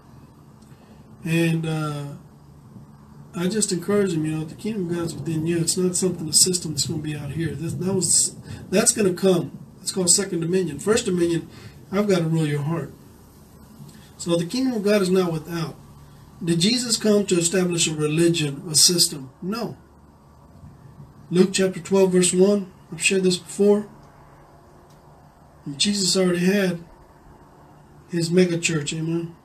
[1.24, 2.08] And uh,
[3.34, 5.58] I just encourage him, you know, the kingdom of God's within you.
[5.60, 7.56] It's not something, a system that's going to be out here.
[7.56, 8.36] That was
[8.70, 9.58] that's going to come.
[9.82, 10.80] It's called second dominion.
[10.80, 11.47] First dominion,
[11.89, 12.93] I've got to rule your heart.
[14.18, 15.78] So the kingdom of God is not without.
[16.43, 19.31] Did Jesus come to establish a religion, a system?
[19.41, 19.77] No.
[21.31, 22.71] Luke chapter 12, verse 1.
[22.91, 23.88] I've shared this before.
[25.77, 26.83] Jesus already had
[28.09, 29.36] his mega church, amen.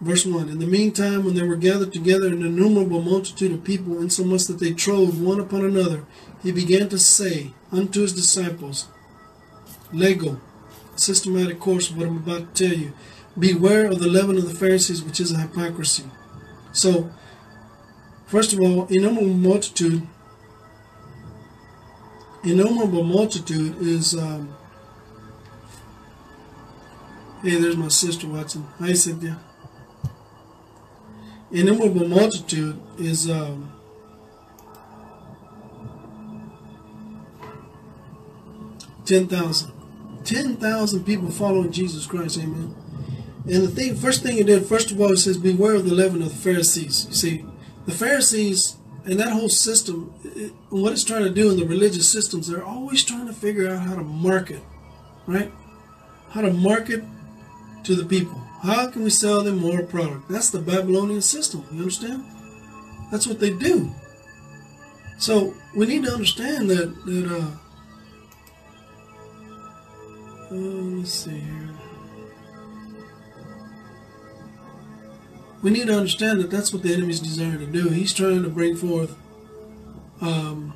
[0.00, 4.00] Verse 1 In the meantime, when they were gathered together an innumerable multitude of people,
[4.00, 6.04] insomuch that they trode one upon another,
[6.42, 8.88] he began to say unto his disciples,
[9.92, 10.40] Lego,
[10.96, 12.92] systematic course of what I'm about to tell you.
[13.38, 16.04] Beware of the leaven of the Pharisees, which is a hypocrisy.
[16.72, 17.10] So,
[18.26, 20.06] first of all, innumerable multitude.
[22.42, 24.14] Innumerable multitude is.
[24.14, 24.54] Um,
[27.42, 28.66] hey, there's my sister Watson.
[28.78, 29.38] Hi, Cynthia
[31.50, 33.72] innumerable multitude is um,
[39.04, 39.72] ten thousand.
[40.24, 42.74] Ten thousand people following Jesus Christ, amen.
[43.48, 45.94] And the thing, first thing he did, first of all, it says, "Beware of the
[45.94, 47.44] leaven of the Pharisees." You see,
[47.86, 52.08] the Pharisees and that whole system, it, what it's trying to do in the religious
[52.08, 54.60] systems, they're always trying to figure out how to market,
[55.26, 55.52] right?
[56.30, 57.04] How to market
[57.84, 58.36] to the people.
[58.62, 60.28] How can we sell them more product?
[60.28, 61.64] That's the Babylonian system.
[61.70, 62.24] You understand?
[63.12, 63.92] That's what they do.
[65.18, 67.50] So we need to understand that that uh,
[70.50, 71.65] uh let's see here.
[75.66, 77.88] We need to understand that that's what the enemy's desiring to do.
[77.88, 79.16] He's trying to bring forth
[80.20, 80.72] um,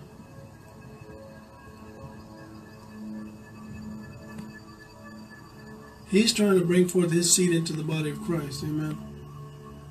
[6.09, 8.64] He's trying to bring forth his seed into the body of Christ.
[8.64, 8.99] Amen.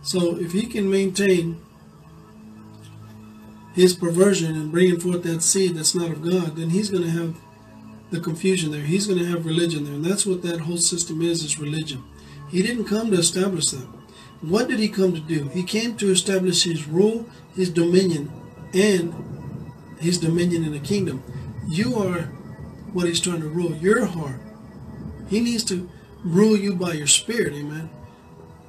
[0.01, 1.61] So if he can maintain
[3.73, 7.09] his perversion and bringing forth that seed that's not of God, then he's going to
[7.09, 7.37] have
[8.11, 8.81] the confusion there.
[8.81, 9.93] He's going to have religion there.
[9.93, 12.03] And that's what that whole system is, is religion.
[12.49, 13.98] He didn't come to establish that.
[14.41, 15.45] What did he come to do?
[15.49, 17.25] He came to establish his rule,
[17.55, 18.31] his dominion,
[18.73, 19.13] and
[19.99, 21.21] his dominion in the kingdom.
[21.67, 22.21] You are
[22.93, 24.39] what he's trying to rule, your heart.
[25.29, 25.89] He needs to
[26.23, 27.89] rule you by your spirit, amen.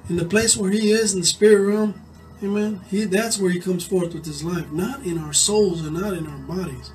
[0.09, 2.01] In the place where he is in the spirit realm,
[2.43, 5.93] amen, he, that's where he comes forth with his life, not in our souls and
[5.93, 6.91] not in our bodies.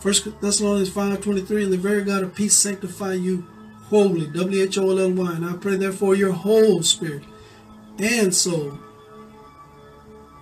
[0.00, 3.46] First Thessalonians 5.23, and the very God of peace sanctify you
[3.84, 7.22] wholly, W-H-O-L-L-Y, and I pray therefore your whole spirit
[8.00, 8.78] and soul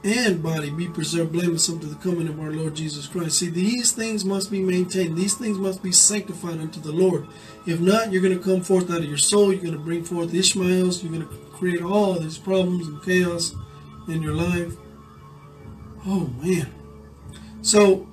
[0.05, 3.39] and body be preserved blameless unto the coming of our Lord Jesus Christ.
[3.39, 5.17] See, these things must be maintained.
[5.17, 7.27] These things must be sanctified unto the Lord.
[7.67, 9.53] If not, you're going to come forth out of your soul.
[9.53, 11.03] You're going to bring forth Ishmaels.
[11.03, 13.55] You're going to create all these problems and chaos
[14.07, 14.75] in your life.
[16.07, 16.73] Oh, man.
[17.63, 18.09] So,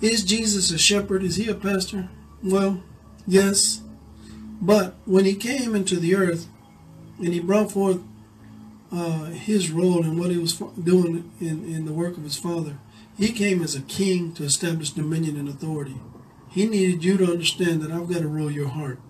[0.00, 1.24] is Jesus a shepherd?
[1.24, 2.08] Is he a pastor?
[2.42, 2.82] Well,
[3.26, 3.82] yes.
[4.60, 6.46] But when he came into the earth
[7.18, 8.00] and he brought forth
[8.90, 12.78] uh, his role and what he was doing in, in the work of his father.
[13.16, 15.96] He came as a king to establish dominion and authority.
[16.48, 19.00] He needed you to understand that I've got to rule your heart.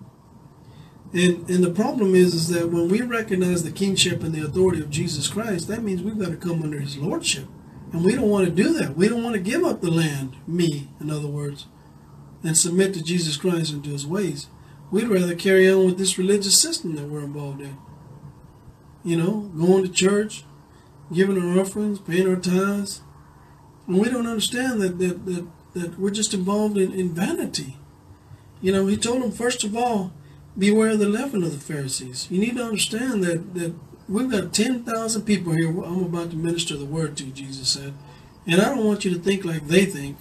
[1.13, 4.81] And and the problem is is that when we recognize the kingship and the authority
[4.81, 7.45] of Jesus Christ, that means we've got to come under his lordship.
[7.91, 8.95] And we don't want to do that.
[8.95, 11.65] We don't want to give up the land, me, in other words,
[12.43, 14.47] and submit to Jesus Christ and to his ways.
[14.91, 17.77] We'd rather carry on with this religious system that we're involved in
[19.03, 20.43] you know, going to church,
[21.13, 23.01] giving our offerings, paying our tithes.
[23.87, 27.77] And we don't understand that that, that, that we're just involved in, in vanity.
[28.61, 30.11] You know, he told them, first of all,
[30.57, 32.27] beware of the leaven of the Pharisees.
[32.29, 33.73] You need to understand that, that
[34.07, 37.93] we've got 10,000 people here I'm about to minister the word to, Jesus said.
[38.45, 40.17] And I don't want you to think like they think.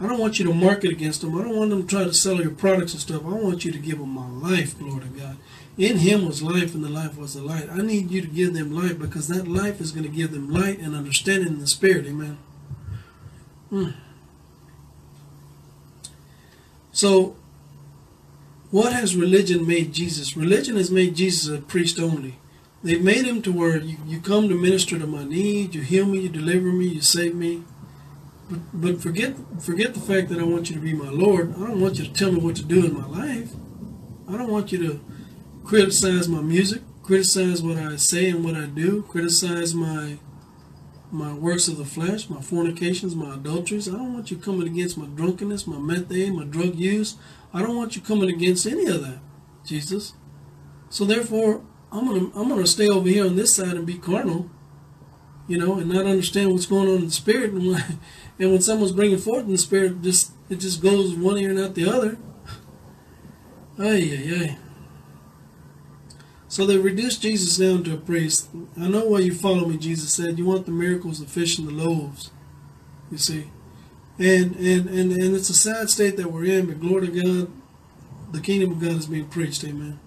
[0.00, 1.38] I don't want you to market against them.
[1.38, 3.24] I don't want them to try to sell your products and stuff.
[3.24, 5.36] I want you to give them my life, glory to God.
[5.76, 7.68] In him was life, and the life was the light.
[7.68, 10.52] I need you to give them light because that life is going to give them
[10.52, 12.06] light and understanding in the spirit.
[12.06, 12.38] Amen.
[13.70, 13.90] Hmm.
[16.92, 17.36] So,
[18.70, 20.36] what has religion made Jesus?
[20.36, 22.36] Religion has made Jesus a priest only.
[22.84, 26.06] They've made him to where you, you come to minister to my need, you heal
[26.06, 27.64] me, you deliver me, you save me.
[28.48, 31.54] But, but forget forget the fact that I want you to be my Lord.
[31.56, 33.52] I don't want you to tell me what to do in my life.
[34.28, 35.00] I don't want you to
[35.64, 40.18] criticize my music, criticize what I say and what I do, criticize my
[41.10, 43.88] my works of the flesh, my fornications, my adulteries.
[43.88, 47.16] I don't want you coming against my drunkenness, my methane, my drug use.
[47.52, 49.20] I don't want you coming against any of that,
[49.64, 50.14] Jesus.
[50.90, 54.50] So therefore, I'm gonna I'm gonna stay over here on this side and be carnal,
[55.46, 57.52] you know, and not understand what's going on in the spirit.
[57.52, 57.82] And when,
[58.38, 61.60] and when someone's bringing forth in the spirit, just it just goes one ear and
[61.60, 62.18] out the other.
[63.78, 64.58] Ay ay ay.
[66.54, 68.48] So they reduced Jesus down to a priest.
[68.80, 70.38] I know why you follow me, Jesus said.
[70.38, 72.30] You want the miracles, the fish and the loaves.
[73.10, 73.50] You see.
[74.20, 77.52] And and, and, and it's a sad state that we're in, but glory to God,
[78.30, 79.98] the kingdom of God is being preached, amen.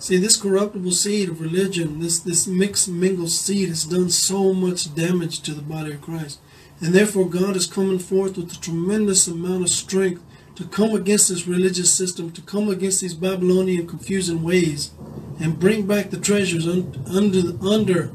[0.00, 4.92] See, this corruptible seed of religion, this, this mixed mingled seed has done so much
[4.92, 6.40] damage to the body of Christ.
[6.80, 10.24] And therefore God is coming forth with a tremendous amount of strength
[10.56, 14.90] to come against this religious system, to come against these Babylonian confusing ways,
[15.38, 18.10] and bring back the treasures un- under under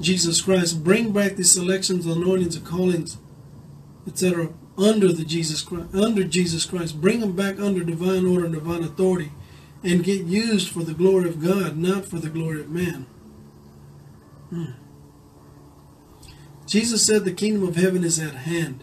[0.00, 0.82] Jesus Christ.
[0.82, 3.16] Bring back the selections, anointings, and callings,
[4.06, 4.48] etc.
[4.76, 7.00] Under the Jesus Christ, under Jesus Christ.
[7.00, 9.30] Bring them back under divine order and divine authority,
[9.84, 13.06] and get used for the glory of God, not for the glory of man.
[14.50, 14.72] Hmm.
[16.66, 18.82] Jesus said the kingdom of heaven is at hand.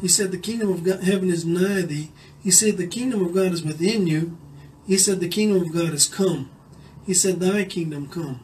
[0.00, 2.10] He said, The kingdom of God, heaven is nigh thee.
[2.42, 4.38] He said, The kingdom of God is within you.
[4.86, 6.50] He said, The kingdom of God is come.
[7.06, 8.40] He said, Thy kingdom come.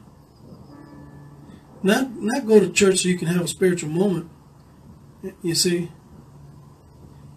[1.82, 4.28] Not, not go to church so you can have a spiritual moment.
[5.42, 5.90] You see?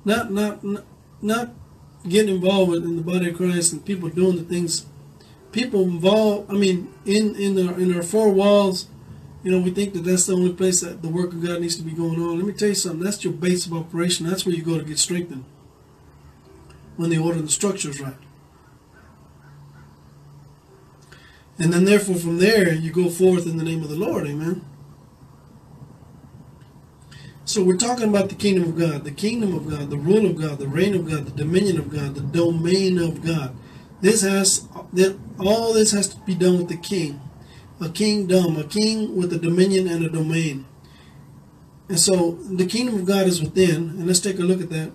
[0.05, 0.85] Not, not, not,
[1.21, 1.49] not
[2.07, 4.85] getting involved in the body of Christ and people doing the things.
[5.51, 8.87] People involved, I mean, in, in, our, in our four walls,
[9.43, 11.77] you know, we think that that's the only place that the work of God needs
[11.77, 12.37] to be going on.
[12.37, 13.03] Let me tell you something.
[13.03, 14.27] That's your base of operation.
[14.27, 15.45] That's where you go to get strengthened.
[16.97, 18.17] When the order and the structure is right.
[21.57, 24.27] And then therefore from there you go forth in the name of the Lord.
[24.27, 24.65] Amen.
[27.45, 30.39] So we're talking about the kingdom of God, the kingdom of God, the rule of
[30.39, 33.55] God, the reign of God, the dominion of God, the domain of God.
[34.01, 37.19] This has that all this has to be done with the king
[37.81, 40.65] a kingdom, a king with a dominion and a domain.
[41.87, 44.91] And so the kingdom of God is within, and let's take a look at that.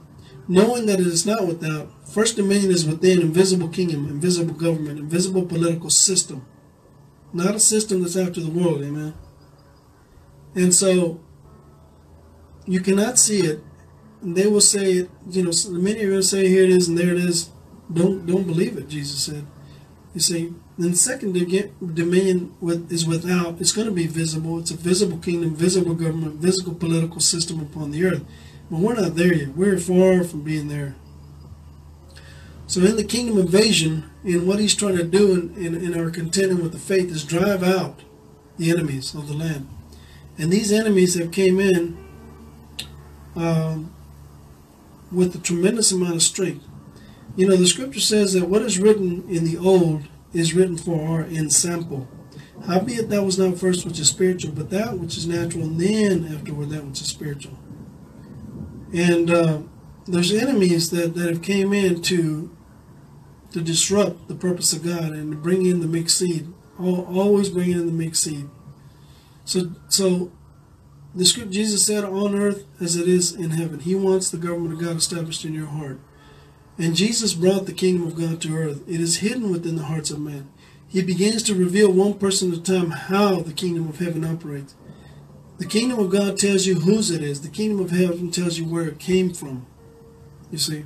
[0.47, 5.45] Knowing that it is not without, first dominion is within invisible kingdom, invisible government, invisible
[5.45, 6.47] political system.
[7.32, 9.14] Not a system that's after the world, amen.
[10.55, 11.20] And so
[12.66, 13.64] you cannot see it.
[14.22, 16.97] They will say it, you know, many are going to say here it is and
[16.97, 17.51] there it is.
[17.93, 19.47] Don't don't believe it, Jesus said.
[20.15, 22.55] You see, then the second dominion
[22.89, 23.61] is without.
[23.61, 24.61] It's going to be visible.
[24.61, 28.25] It's a visible kingdom, visible government, visible political system upon the earth.
[28.71, 29.49] But we're not there yet.
[29.49, 30.95] We're far from being there.
[32.67, 36.11] So in the kingdom invasion, in what he's trying to do in, in, in our
[36.11, 38.01] contending with the faith is drive out
[38.57, 39.69] the enemies of the land.
[40.39, 41.99] And these enemies have came in
[43.37, 43.93] um,
[45.12, 46.65] with a tremendous amount of strength.
[47.37, 51.09] You know, the scripture says that what is written in the old is written for
[51.09, 52.09] our ensample.
[52.66, 56.32] Howbeit that was not first which is spiritual, but that which is natural, and then
[56.32, 57.59] afterward that which is spiritual.
[58.93, 59.62] And uh,
[60.07, 62.51] there's enemies that, that have came in to
[63.53, 66.53] to disrupt the purpose of God and to bring in the mixed seed.
[66.76, 68.49] Always bring in the mixed seed.
[69.45, 70.32] So so
[71.14, 73.80] the script Jesus said on earth as it is in heaven.
[73.80, 76.01] He wants the government of God established in your heart.
[76.77, 78.83] And Jesus brought the kingdom of God to earth.
[78.89, 80.51] It is hidden within the hearts of men.
[80.89, 84.75] He begins to reveal one person at a time how the kingdom of heaven operates.
[85.59, 87.43] The kingdom of God tells you whose it is.
[87.43, 89.66] The kingdom of heaven tells you where it came from.
[90.51, 90.85] You see?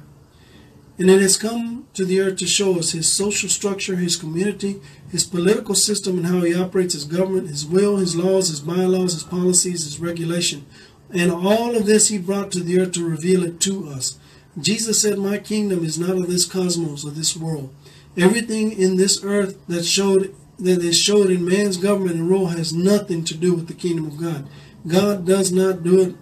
[0.98, 4.80] And it has come to the earth to show us his social structure, his community,
[5.10, 9.12] his political system, and how he operates his government, his will, his laws, his bylaws,
[9.12, 10.66] his policies, his regulation.
[11.10, 14.18] And all of this he brought to the earth to reveal it to us.
[14.60, 17.74] Jesus said, My kingdom is not of this cosmos or this world.
[18.16, 22.72] Everything in this earth that showed that is showed in man's government and rule has
[22.72, 24.48] nothing to do with the kingdom of God.
[24.86, 26.16] God does not do it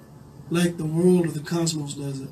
[0.51, 2.28] like the world or the cosmos does it.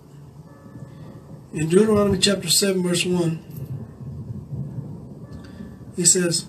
[1.55, 3.55] In Deuteronomy chapter 7, verse 1,
[5.97, 6.47] he says,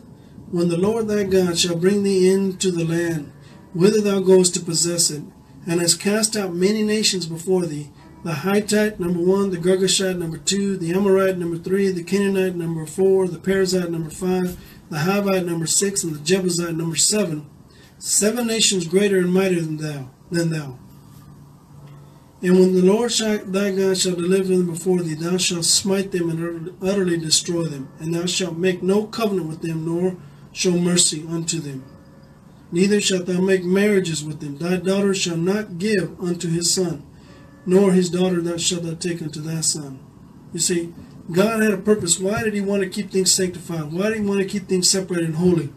[0.52, 3.32] When the Lord thy God shall bring thee into the land,
[3.74, 5.24] whither thou goest to possess it,
[5.68, 7.92] and has cast out many nations before thee,
[8.26, 12.88] the Hittite, number one, the Girgashite, number two, the Amorite, number three, the Canaanite, number
[12.88, 14.58] four, the Perizzite, number five,
[14.90, 17.46] the Hivite, number six, and the Jebusite, number seven.
[18.00, 20.10] Seven nations greater and mightier than thou.
[20.32, 20.80] than thou.
[22.42, 26.32] And when the Lord thy God shall deliver them before thee, thou shalt smite them
[26.32, 30.18] and utterly destroy them, and thou shalt make no covenant with them, nor
[30.52, 31.84] show mercy unto them.
[32.72, 34.58] Neither shalt thou make marriages with them.
[34.58, 37.04] Thy daughter shall not give unto his son,
[37.66, 40.00] nor his daughter thou shalt thou take unto thy son.
[40.54, 40.94] You see,
[41.32, 42.20] God had a purpose.
[42.20, 43.92] Why did he want to keep things sanctified?
[43.92, 45.74] Why did he want to keep things separated and holy?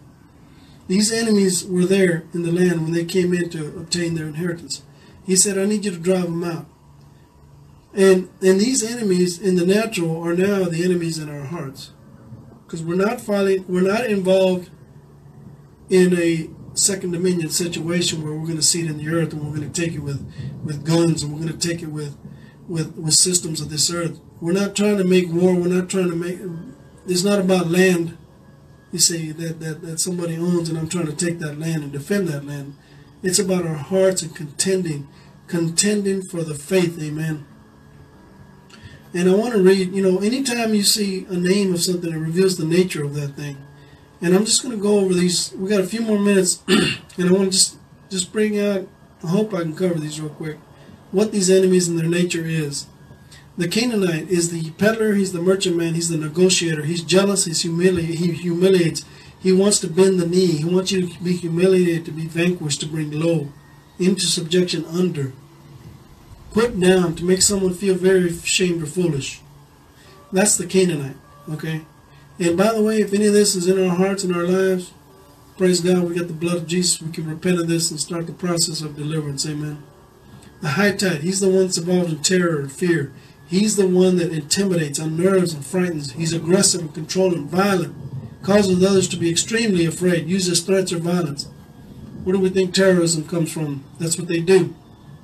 [0.86, 4.82] These enemies were there in the land when they came in to obtain their inheritance.
[5.26, 6.66] He said, I need you to drive them out.
[7.95, 11.93] And and these enemies in the natural are now the enemies in our hearts.
[12.64, 14.70] Because we're not fighting, we're not involved
[15.89, 19.43] in a second dominion situation where we're going to see it in the earth and
[19.43, 20.33] we're going to take it with,
[20.64, 22.16] with guns and we're going to take it with,
[22.68, 24.20] with, with systems of this earth.
[24.41, 25.55] We're not trying to make war.
[25.55, 26.39] We're not trying to make,
[27.07, 28.16] it's not about land,
[28.93, 31.93] you see, that, that, that somebody owns and I'm trying to take that land and
[31.93, 32.76] defend that land.
[33.22, 35.09] It's about our hearts and contending,
[35.49, 37.47] contending for the faith, amen.
[39.14, 42.16] And I want to read, you know, anytime you see a name of something, it
[42.16, 43.57] reveals the nature of that thing.
[44.20, 45.52] And I'm just going to go over these.
[45.54, 47.76] We got a few more minutes, and I want to just
[48.10, 48.88] just bring out.
[49.22, 50.58] I hope I can cover these real quick.
[51.10, 52.86] What these enemies and their nature is.
[53.56, 55.14] The Canaanite is the peddler.
[55.14, 55.94] He's the merchantman.
[55.94, 56.84] He's the negotiator.
[56.84, 57.44] He's jealous.
[57.44, 59.04] He's humili- He humiliates.
[59.40, 60.46] He wants to bend the knee.
[60.46, 63.52] He wants you to be humiliated, to be vanquished, to bring low,
[63.98, 65.32] into subjection, under,
[66.52, 69.40] put down, to make someone feel very ashamed or foolish.
[70.32, 71.16] That's the Canaanite.
[71.50, 71.82] Okay.
[72.39, 74.93] And by the way, if any of this is in our hearts and our lives,
[75.57, 77.03] praise God, we got the blood of Jesus.
[77.03, 79.47] We can repent of this and start the process of deliverance.
[79.47, 79.82] Amen.
[80.61, 83.12] The Hittite, he's the one that's involved in terror and fear.
[83.49, 86.12] He's the one that intimidates, unnerves, and frightens.
[86.12, 87.95] He's aggressive and controlling, violent,
[88.43, 91.49] causes others to be extremely afraid, uses threats or violence.
[92.24, 93.84] Where do we think terrorism comes from?
[93.99, 94.76] That's what they do.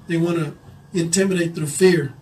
[0.07, 0.55] They want to
[0.93, 2.15] intimidate through fear.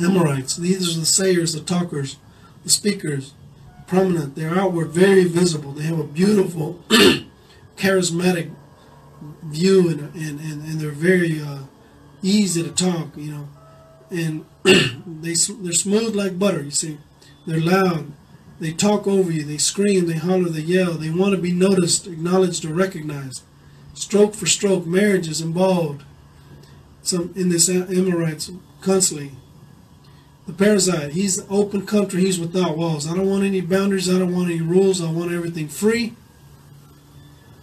[0.00, 2.16] Amorites, these are the sayers, the talkers,
[2.62, 3.34] the speakers,
[3.90, 4.36] prominent.
[4.36, 5.72] They're outward, very visible.
[5.72, 6.82] They have a beautiful,
[7.76, 8.52] charismatic
[9.42, 11.64] view, and, and, and, and they're very uh,
[12.22, 13.48] easy to talk, you know.
[14.10, 16.98] And they, they're smooth like butter, you see.
[17.46, 18.12] They're loud.
[18.60, 19.42] They talk over you.
[19.42, 20.06] They scream.
[20.06, 20.48] They holler.
[20.48, 20.92] They yell.
[20.92, 23.42] They want to be noticed, acknowledged, or recognized.
[23.94, 26.04] Stroke for stroke, marriage is involved.
[27.02, 29.32] Some in this Amorites constantly.
[30.46, 31.12] The Perizzite.
[31.12, 33.06] he's open country, he's without walls.
[33.06, 36.14] I don't want any boundaries, I don't want any rules, I want everything free.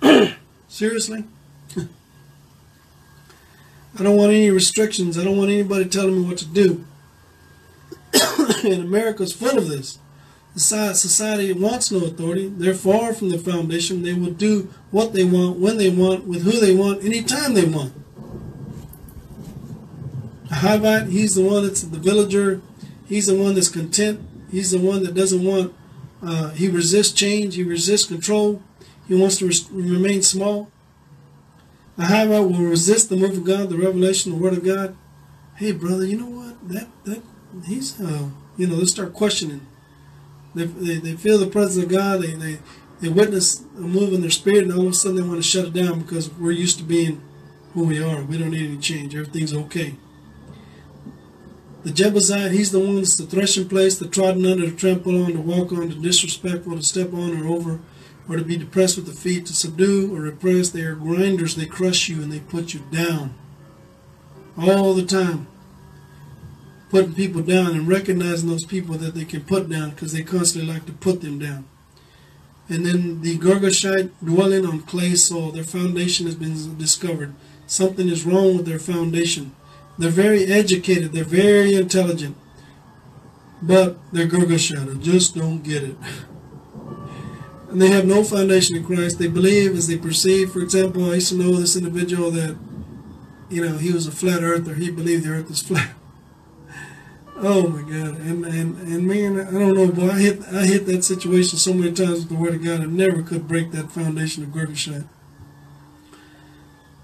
[0.67, 1.25] Seriously?
[1.77, 1.87] I
[4.03, 6.85] don't want any restrictions, I don't want anybody telling me what to do.
[8.63, 9.99] and America's full of this.
[10.57, 12.47] Society wants no authority.
[12.47, 14.01] They're far from the foundation.
[14.01, 17.65] They will do what they want, when they want, with who they want, anytime they
[17.65, 17.93] want.
[20.49, 22.61] Hivite, he's the one that's the villager.
[23.07, 24.19] He's the one that's content.
[24.51, 25.73] He's the one that doesn't want,
[26.21, 27.55] uh, he resists change.
[27.55, 28.61] He resists control.
[29.07, 30.71] He wants to remain small.
[31.97, 34.95] A Hivite will resist the move of God, the revelation, the word of God.
[35.55, 36.69] Hey, brother, you know what?
[36.69, 37.23] That, that,
[37.65, 39.65] he's, uh, you know, they start questioning.
[40.53, 42.21] They, they, they feel the presence of God.
[42.21, 42.59] They, they,
[42.99, 45.43] they witness a move in their spirit, and all of a sudden they want to
[45.43, 47.21] shut it down because we're used to being
[47.73, 48.23] who we are.
[48.23, 49.15] We don't need any change.
[49.15, 49.95] Everything's okay.
[51.87, 55.31] The Jebusite, he's the one that's the threshing place, the trodden under, to trample on,
[55.31, 57.79] to walk on, to disrespectful, to step on or over,
[58.27, 60.69] or to be depressed with the feet, to subdue or repress.
[60.69, 63.35] They are grinders, they crush you and they put you down.
[64.57, 65.47] All the time.
[66.89, 70.69] Putting people down and recognizing those people that they can put down because they constantly
[70.69, 71.69] like to put them down.
[72.67, 77.33] And then the Girgashite dwelling on clay soil, their foundation has been discovered.
[77.65, 79.55] Something is wrong with their foundation.
[79.97, 81.11] They're very educated.
[81.11, 82.37] They're very intelligent.
[83.61, 85.01] But they're Girgashite.
[85.01, 85.97] Just don't get it.
[87.69, 89.19] And they have no foundation in Christ.
[89.19, 90.53] They believe as they perceive.
[90.53, 92.57] For example, I used to know this individual that,
[93.49, 94.73] you know, he was a flat earther.
[94.75, 95.93] He believed the earth is flat.
[97.39, 98.19] Oh my God!
[98.19, 100.09] And and and man, I don't know, boy.
[100.09, 102.81] I hit I hit that situation so many times with the Word of God.
[102.81, 105.07] I never could break that foundation of Girgashite.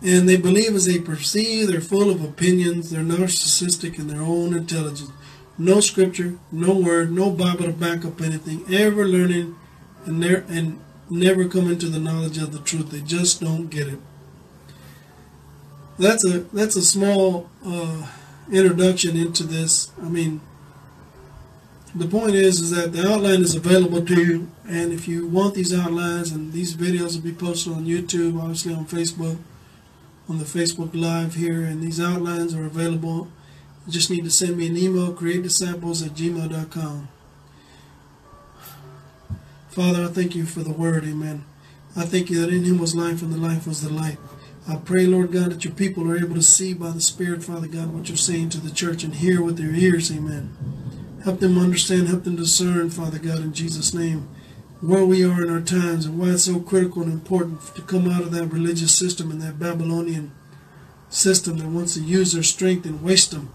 [0.04, 4.54] And they believe as they perceive, they're full of opinions, they're narcissistic in their own
[4.54, 5.12] intelligence.
[5.58, 9.56] No scripture, no word, no Bible to back up anything, ever learning
[10.06, 12.92] and, ne- and never coming to the knowledge of the truth.
[12.92, 14.00] They just don't get it.
[15.98, 18.08] That's a that's a small uh,
[18.52, 19.92] introduction into this.
[20.02, 20.42] I mean,
[21.94, 25.54] the point is is that the outline is available to you, and if you want
[25.54, 29.38] these outlines and these videos will be posted on YouTube, obviously on Facebook,
[30.30, 33.28] on the Facebook Live here, and these outlines are available.
[33.86, 37.10] You just need to send me an email, createdisciples at gmail.com.
[39.70, 41.46] Father, I thank you for the word, amen.
[41.96, 44.18] I thank you that in him was life, and the life was the light.
[44.68, 47.68] I pray, Lord God, that your people are able to see by the Spirit, Father
[47.68, 50.56] God, what you're saying to the church and hear with their ears, amen.
[51.24, 54.30] Help them understand, help them discern, Father God, in Jesus' name,
[54.84, 58.12] where we are in our times and why it's so critical and important to come
[58.12, 60.34] out of that religious system and that Babylonian
[61.10, 63.54] system that wants to use their strength and them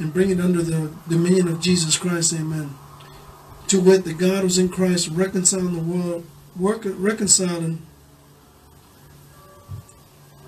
[0.00, 2.74] and bring it under the dominion of Jesus Christ, amen.
[3.68, 6.26] To wit, that God was in Christ reconciling the world,
[6.58, 7.86] work, reconciling.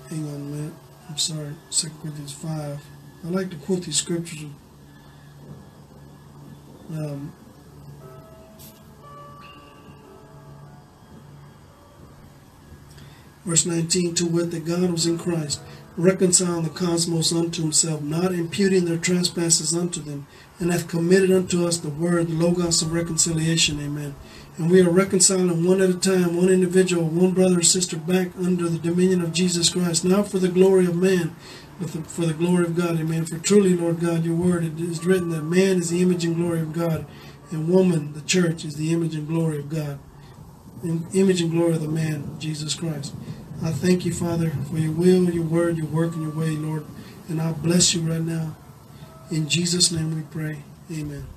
[0.09, 0.73] Hang on a minute.
[1.09, 1.55] I'm sorry.
[1.71, 2.81] 2 Corinthians 5.
[3.23, 4.45] I like to quote these scriptures.
[6.91, 7.31] Um,
[13.45, 15.61] verse 19 to wit that God was in Christ,
[15.97, 20.27] reconciling the cosmos unto himself, not imputing their trespasses unto them,
[20.59, 23.79] and hath committed unto us the word, the logos of reconciliation.
[23.79, 24.15] Amen.
[24.57, 28.29] And we are reconciling one at a time, one individual, one brother or sister back
[28.37, 31.35] under the dominion of Jesus Christ, not for the glory of man,
[31.79, 32.99] but for the glory of God.
[32.99, 33.25] Amen.
[33.25, 36.35] For truly, Lord God, your word it is written that man is the image and
[36.35, 37.05] glory of God,
[37.51, 39.97] and woman, the church, is the image and glory of God.
[40.83, 43.13] In image and glory of the man, Jesus Christ.
[43.61, 46.85] I thank you, Father, for your will, your word, your work, and your way, Lord.
[47.27, 48.55] And I bless you right now.
[49.29, 50.63] In Jesus' name we pray.
[50.91, 51.27] Amen.